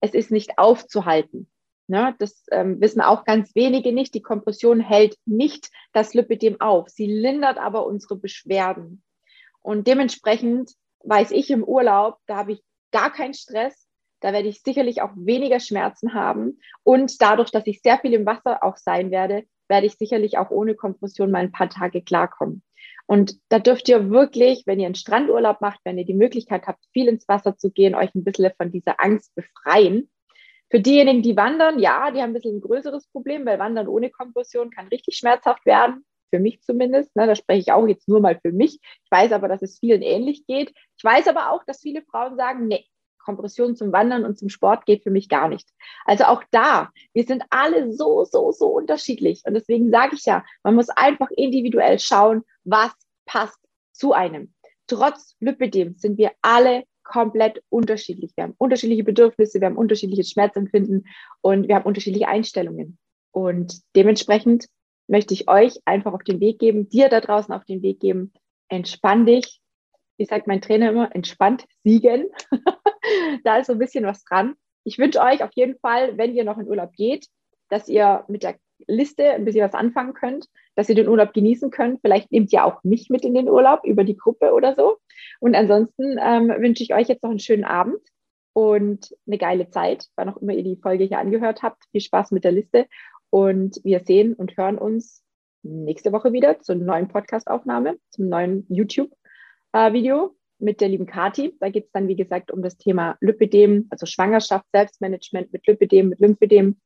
es 0.02 0.14
ist 0.14 0.32
nicht 0.32 0.58
aufzuhalten. 0.58 1.50
Ne, 1.90 2.16
das 2.20 2.46
ähm, 2.52 2.80
wissen 2.80 3.02
auch 3.02 3.26
ganz 3.26 3.56
wenige 3.56 3.92
nicht. 3.92 4.14
Die 4.14 4.22
Kompression 4.22 4.80
hält 4.80 5.18
nicht 5.26 5.72
das 5.92 6.14
Lipidem 6.14 6.62
auf. 6.62 6.88
Sie 6.88 7.08
lindert 7.08 7.58
aber 7.58 7.88
unsere 7.88 8.16
Beschwerden. 8.16 9.02
Und 9.64 9.88
dementsprechend 9.88 10.72
weiß 11.04 11.32
ich 11.32 11.50
im 11.50 11.64
Urlaub, 11.64 12.20
da 12.28 12.36
habe 12.38 12.52
ich 12.52 12.62
gar 12.92 13.12
keinen 13.12 13.34
Stress. 13.34 13.88
Da 14.20 14.34
werde 14.34 14.50
ich 14.50 14.62
sicherlich 14.62 15.02
auch 15.02 15.10
weniger 15.16 15.60
Schmerzen 15.60 16.14
haben. 16.14 16.60
Und 16.84 17.24
dadurch, 17.24 17.50
dass 17.50 17.66
ich 17.66 17.82
sehr 17.82 17.98
viel 17.98 18.14
im 18.14 18.28
Wasser 18.28 18.64
auch 18.64 18.78
sein 18.78 19.10
werde, 19.10 19.46
werde 19.68 19.88
ich 19.88 19.98
sicherlich 19.98 20.38
auch 20.38 20.52
ohne 20.52 20.76
Kompression 20.76 21.32
mal 21.32 21.40
ein 21.40 21.52
paar 21.52 21.72
Tage 21.72 22.04
klarkommen. 22.04 22.62
Und 23.08 23.40
da 23.50 23.58
dürft 23.58 23.90
ihr 23.90 24.12
wirklich, 24.12 24.68
wenn 24.68 24.80
ihr 24.80 24.86
einen 24.86 24.94
Strandurlaub 24.94 25.60
macht, 25.60 25.80
wenn 25.86 25.98
ihr 25.98 26.06
die 26.06 26.14
Möglichkeit 26.14 26.68
habt, 26.68 26.86
viel 26.94 27.08
ins 27.08 27.28
Wasser 27.28 27.58
zu 27.58 27.72
gehen, 27.72 27.96
euch 27.96 28.14
ein 28.14 28.24
bisschen 28.24 28.52
von 28.58 28.72
dieser 28.72 29.02
Angst 29.04 29.34
befreien 29.34 30.08
für 30.70 30.80
diejenigen, 30.80 31.22
die 31.22 31.36
wandern, 31.36 31.80
ja, 31.80 32.12
die 32.12 32.22
haben 32.22 32.30
ein 32.30 32.34
bisschen 32.34 32.58
ein 32.58 32.62
größeres 32.62 33.08
Problem, 33.08 33.46
weil 33.46 33.60
Wandern 33.60 33.88
ohne 33.88 34.10
Kompression 34.10 34.70
kann 34.70 34.88
richtig 34.88 35.18
schmerzhaft 35.18 35.66
werden. 35.66 36.06
Für 36.32 36.40
mich 36.40 36.62
zumindest. 36.62 37.16
Ne, 37.16 37.26
da 37.26 37.36
spreche 37.36 37.62
ich 37.62 37.72
auch 37.72 37.88
jetzt 37.88 38.08
nur 38.08 38.20
mal 38.20 38.40
für 38.40 38.52
mich. 38.52 38.80
Ich 39.04 39.12
weiß 39.12 39.32
aber, 39.32 39.48
dass 39.48 39.64
es 39.64 39.80
vielen 39.80 40.04
ähnlich 40.04 40.46
geht. 40.46 40.72
Ich 40.96 41.04
weiß 41.04 41.28
aber 41.28 41.52
auch, 41.52 41.64
dass 41.66 41.82
viele 41.82 42.04
Frauen 42.04 42.38
sagen, 42.38 42.68
nee, 42.68 42.86
Kompression 43.18 43.76
zum 43.76 43.92
Wandern 43.92 44.26
und 44.26 44.38
zum 44.38 44.50
Sport 44.50 44.86
geht 44.86 45.04
für 45.04 45.12
mich 45.12 45.28
gar 45.28 45.48
nicht. 45.48 45.68
Also 46.06 46.26
auch 46.26 46.44
da, 46.52 46.90
wir 47.14 47.24
sind 47.24 47.44
alle 47.50 47.92
so, 47.92 48.26
so, 48.26 48.52
so 48.52 48.68
unterschiedlich. 48.68 49.42
Und 49.46 49.56
deswegen 49.56 49.90
sage 49.92 50.16
ich 50.16 50.26
ja, 50.26 50.44
man 50.64 50.76
muss 50.76 50.90
einfach 50.90 51.30
individuell 51.32 52.00
schauen, 52.00 52.44
was 52.64 52.92
passt 53.26 53.60
zu 53.92 54.14
einem. 54.14 54.54
Trotz 54.88 55.36
Lipidem 55.40 55.96
sind 55.96 56.18
wir 56.18 56.32
alle 56.42 56.84
komplett 57.10 57.64
unterschiedlich. 57.70 58.32
Wir 58.36 58.44
haben 58.44 58.54
unterschiedliche 58.60 59.04
Bedürfnisse, 59.04 59.60
wir 59.60 59.66
haben 59.66 59.78
unterschiedliches 59.78 60.30
Schmerzempfinden 60.30 61.08
und 61.42 61.68
wir 61.68 61.76
haben 61.76 61.86
unterschiedliche 61.86 62.28
Einstellungen. 62.28 63.00
Und 63.32 63.82
dementsprechend 63.96 64.68
möchte 65.08 65.34
ich 65.34 65.50
euch 65.50 65.80
einfach 65.86 66.14
auf 66.14 66.24
den 66.24 66.40
Weg 66.40 66.60
geben, 66.60 66.88
dir 66.88 67.10
da 67.10 67.20
draußen 67.20 67.54
auf 67.54 67.66
den 67.66 67.82
Weg 67.82 68.00
geben, 68.00 68.32
entspann 68.68 69.26
dich. 69.26 69.60
Wie 70.18 70.26
sagt 70.26 70.46
mein 70.46 70.62
Trainer 70.62 70.90
immer, 70.90 71.16
entspannt 71.16 71.66
siegen. 71.84 72.30
da 73.44 73.58
ist 73.58 73.68
so 73.68 73.74
ein 73.74 73.80
bisschen 73.80 74.06
was 74.06 74.24
dran. 74.24 74.54
Ich 74.84 75.00
wünsche 75.00 75.20
euch 75.20 75.44
auf 75.44 75.52
jeden 75.56 75.80
Fall, 75.80 76.16
wenn 76.18 76.36
ihr 76.36 76.44
noch 76.44 76.60
in 76.60 76.68
Urlaub 76.68 76.94
geht, 76.94 77.28
dass 77.70 77.88
ihr 77.88 78.24
mit 78.28 78.44
der 78.44 78.60
Liste 78.88 79.32
ein 79.32 79.46
bisschen 79.46 79.66
was 79.66 79.74
anfangen 79.74 80.14
könnt, 80.14 80.48
dass 80.76 80.90
ihr 80.90 80.96
den 80.96 81.08
Urlaub 81.08 81.34
genießen 81.34 81.72
könnt. 81.72 82.02
Vielleicht 82.02 82.32
nehmt 82.32 82.52
ihr 82.54 82.66
auch 82.66 82.84
mich 82.84 83.10
mit 83.10 83.26
in 83.26 83.34
den 83.34 83.50
Urlaub 83.50 83.86
über 83.86 84.04
die 84.04 84.18
Gruppe 84.18 84.54
oder 84.54 84.76
so. 84.76 84.98
Und 85.40 85.56
ansonsten 85.56 86.18
ähm, 86.22 86.50
wünsche 86.50 86.84
ich 86.84 86.94
euch 86.94 87.08
jetzt 87.08 87.24
noch 87.24 87.30
einen 87.30 87.40
schönen 87.40 87.66
Abend 87.66 88.00
und 88.54 89.16
eine 89.28 89.38
geile 89.38 89.70
Zeit, 89.70 90.08
wann 90.16 90.30
auch 90.30 90.38
immer 90.38 90.54
ihr 90.54 90.64
die 90.64 90.80
Folge 90.82 91.04
hier 91.04 91.20
angehört 91.20 91.62
habt. 91.64 91.84
Viel 91.92 92.02
Spaß 92.02 92.32
mit 92.32 92.44
der 92.44 92.52
Liste 92.52 92.88
und 93.30 93.80
wir 93.84 94.02
sehen 94.02 94.34
und 94.34 94.58
hören 94.58 94.78
uns 94.78 95.24
nächste 95.64 96.12
Woche 96.12 96.34
wieder 96.34 96.60
zur 96.60 96.76
neuen 96.76 97.08
Podcast-Aufnahme, 97.08 97.98
zum 98.10 98.30
neuen 98.30 98.66
YouTube-Video 98.70 100.36
mit 100.60 100.82
der 100.82 100.90
lieben 100.90 101.06
Kati. 101.06 101.56
Da 101.60 101.70
geht 101.70 101.86
es 101.86 101.92
dann, 101.92 102.08
wie 102.08 102.16
gesagt, 102.16 102.52
um 102.52 102.62
das 102.62 102.78
Thema 102.78 103.18
Lipidem, 103.22 103.88
also 103.90 104.06
Schwangerschaft, 104.06 104.66
Selbstmanagement 104.74 105.52
mit 105.54 105.66
Lipidem, 105.68 106.10
mit 106.10 106.20
Lymphedem. 106.20 106.80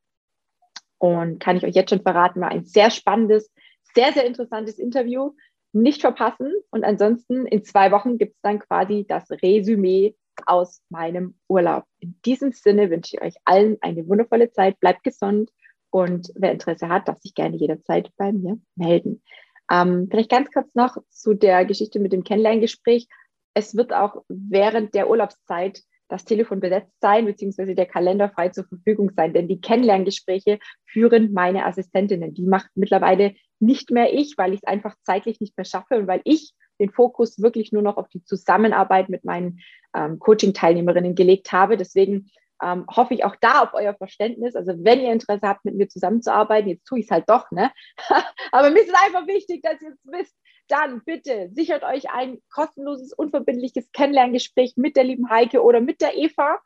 Und 1.04 1.40
kann 1.42 1.58
ich 1.58 1.66
euch 1.66 1.76
jetzt 1.76 1.90
schon 1.90 2.02
verraten, 2.02 2.40
war 2.40 2.48
ein 2.48 2.64
sehr 2.64 2.90
spannendes, 2.90 3.52
sehr, 3.94 4.14
sehr 4.14 4.26
interessantes 4.26 4.80
Interview. 4.80 5.34
Nicht 5.74 6.00
verpassen. 6.00 6.54
Und 6.70 6.86
ansonsten 6.86 7.46
in 7.46 7.66
zwei 7.66 7.92
Wochen 7.92 8.18
gibt 8.18 8.36
es 8.36 8.42
dann 8.42 8.60
quasi 8.60 9.06
das 9.06 9.30
Resümee 9.30 10.16
aus 10.46 10.82
meinem 10.88 11.36
Urlaub. 11.50 11.84
In 12.00 12.18
diesem 12.26 12.54
Sinne 12.54 12.90
wünsche 12.90 13.18
ich 13.18 13.22
euch 13.22 13.36
allen 13.44 13.76
eine 13.82 14.08
wundervolle 14.08 14.52
Zeit. 14.52 14.80
Bleibt 14.80 15.04
gesund 15.04 15.52
und 15.90 16.32
wer 16.36 16.54
Interesse 16.54 16.88
hat, 16.88 17.10
darf 17.10 17.20
sich 17.20 17.34
gerne 17.34 17.58
jederzeit 17.58 18.10
bei 18.16 18.32
mir 18.32 18.58
melden. 18.78 19.22
Ähm, 19.70 20.08
vielleicht 20.10 20.32
ganz 20.32 20.52
kurz 20.54 20.74
noch 20.74 20.96
zu 21.10 21.34
der 21.34 21.66
Geschichte 21.66 22.00
mit 22.00 22.14
dem 22.14 22.24
Kennenlerngespräch. 22.24 23.10
Es 23.54 23.76
wird 23.76 23.92
auch 23.92 24.24
während 24.30 24.96
der 24.96 25.10
Urlaubszeit 25.10 25.82
das 26.10 26.26
Telefon 26.26 26.60
besetzt 26.60 26.94
sein, 27.00 27.26
beziehungsweise 27.26 27.76
der 27.76 27.86
Kalender 27.86 28.30
frei 28.30 28.50
zur 28.50 28.66
Verfügung 28.66 29.12
sein, 29.16 29.34
denn 29.34 29.48
die 29.48 29.62
Kennenlerngespräche 29.62 30.60
führen 30.86 31.34
meine 31.34 31.66
Assistentinnen. 31.66 32.34
Die 32.34 32.46
macht 32.46 32.70
mittlerweile 32.76 33.34
nicht 33.60 33.92
mehr 33.92 34.14
ich, 34.14 34.38
weil 34.38 34.54
ich 34.54 34.60
es 34.64 34.68
einfach 34.68 34.96
zeitlich 35.04 35.40
nicht 35.40 35.58
mehr 35.58 35.66
schaffe 35.66 35.96
und 35.96 36.08
weil 36.08 36.22
ich 36.26 36.54
den 36.80 36.92
Fokus 36.92 37.42
wirklich 37.42 37.72
nur 37.72 37.82
noch 37.82 37.98
auf 37.98 38.10
die 38.10 38.24
Zusammenarbeit 38.24 39.10
mit 39.10 39.24
meinen 39.24 39.60
ähm, 39.96 40.20
Coaching-Teilnehmerinnen 40.20 41.16
gelegt 41.16 41.52
habe. 41.52 41.78
Deswegen 41.78 42.30
ähm, 42.64 42.86
hoffe 42.90 43.14
ich 43.14 43.26
auch 43.26 43.36
da 43.42 43.62
auf 43.62 43.74
euer 43.74 43.94
Verständnis. 43.94 44.56
Also 44.56 44.74
wenn 44.78 45.02
ihr 45.02 45.12
Interesse 45.12 45.48
habt, 45.48 45.66
mit 45.66 45.76
mir 45.76 45.90
zusammenzuarbeiten, 45.90 46.70
jetzt 46.70 46.86
tue 46.86 47.00
ich 47.00 47.06
es 47.06 47.12
halt 47.12 47.30
doch, 47.30 47.52
ne? 47.52 47.72
Aber 48.52 48.70
mir 48.70 48.82
ist 48.82 48.96
einfach 48.96 49.28
wichtig, 49.28 49.62
dass 49.62 49.82
ihr 49.82 49.90
es 49.90 50.00
wisst. 50.04 50.36
Dann 50.70 51.02
bitte 51.04 51.50
sichert 51.54 51.84
euch 51.84 52.10
ein 52.10 52.38
kostenloses, 52.50 53.14
unverbindliches 53.14 53.92
Kennenlerngespräch 53.92 54.76
mit 54.78 54.96
der 54.96 55.04
lieben 55.04 55.30
Heike 55.30 55.62
oder 55.62 55.82
mit 55.82 56.00
der 56.00 56.16
Eva. 56.16 56.60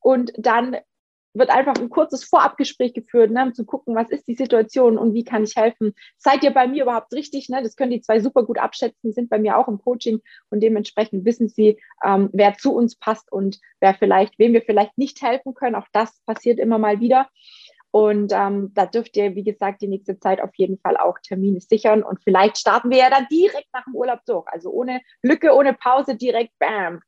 Und 0.00 0.32
dann 0.36 0.76
wird 1.34 1.50
einfach 1.50 1.74
ein 1.74 1.90
kurzes 1.90 2.24
Vorabgespräch 2.24 2.94
geführt, 2.94 3.30
ne, 3.30 3.42
um 3.42 3.54
zu 3.54 3.64
gucken, 3.64 3.94
was 3.94 4.08
ist 4.10 4.26
die 4.28 4.36
Situation 4.36 4.96
und 4.96 5.14
wie 5.14 5.24
kann 5.24 5.44
ich 5.44 5.56
helfen. 5.56 5.94
Seid 6.16 6.44
ihr 6.44 6.52
bei 6.52 6.66
mir 6.66 6.84
überhaupt 6.84 7.12
richtig? 7.12 7.48
Ne? 7.48 7.62
Das 7.62 7.76
können 7.76 7.90
die 7.90 8.00
zwei 8.00 8.20
super 8.20 8.44
gut 8.44 8.58
abschätzen, 8.58 9.12
sind 9.12 9.28
bei 9.28 9.38
mir 9.38 9.58
auch 9.58 9.68
im 9.68 9.78
Coaching 9.78 10.20
und 10.50 10.60
dementsprechend 10.60 11.24
wissen 11.24 11.48
sie, 11.48 11.78
ähm, 12.04 12.30
wer 12.32 12.56
zu 12.56 12.74
uns 12.74 12.96
passt 12.96 13.30
und 13.32 13.58
wer 13.80 13.94
vielleicht, 13.94 14.38
wem 14.38 14.52
wir 14.52 14.62
vielleicht 14.62 14.96
nicht 14.96 15.20
helfen 15.22 15.54
können. 15.54 15.74
Auch 15.74 15.88
das 15.92 16.20
passiert 16.24 16.58
immer 16.60 16.78
mal 16.78 17.00
wieder. 17.00 17.28
Und 17.90 18.32
ähm, 18.32 18.72
da 18.74 18.86
dürft 18.86 19.16
ihr, 19.16 19.36
wie 19.36 19.44
gesagt, 19.44 19.80
die 19.80 19.86
nächste 19.86 20.18
Zeit 20.18 20.40
auf 20.40 20.50
jeden 20.56 20.78
Fall 20.78 20.96
auch 20.96 21.16
Termine 21.20 21.60
sichern. 21.60 22.02
Und 22.02 22.20
vielleicht 22.24 22.58
starten 22.58 22.90
wir 22.90 22.98
ja 22.98 23.08
dann 23.08 23.28
direkt 23.30 23.68
nach 23.72 23.84
dem 23.84 23.94
Urlaub 23.94 24.18
durch. 24.26 24.48
Also 24.48 24.70
ohne 24.70 25.00
Lücke, 25.22 25.54
ohne 25.54 25.74
Pause, 25.74 26.16
direkt 26.16 26.58
bam, 26.58 27.00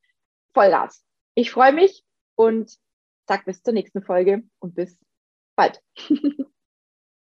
Vollgas. 0.55 1.05
Ich 1.35 1.51
freue 1.51 1.73
mich 1.73 2.05
und 2.37 2.77
sag 3.27 3.45
bis 3.45 3.63
zur 3.63 3.75
nächsten 3.75 4.03
Folge 4.03 4.43
und 4.59 4.75
bis 4.75 4.99
bald. 5.57 5.83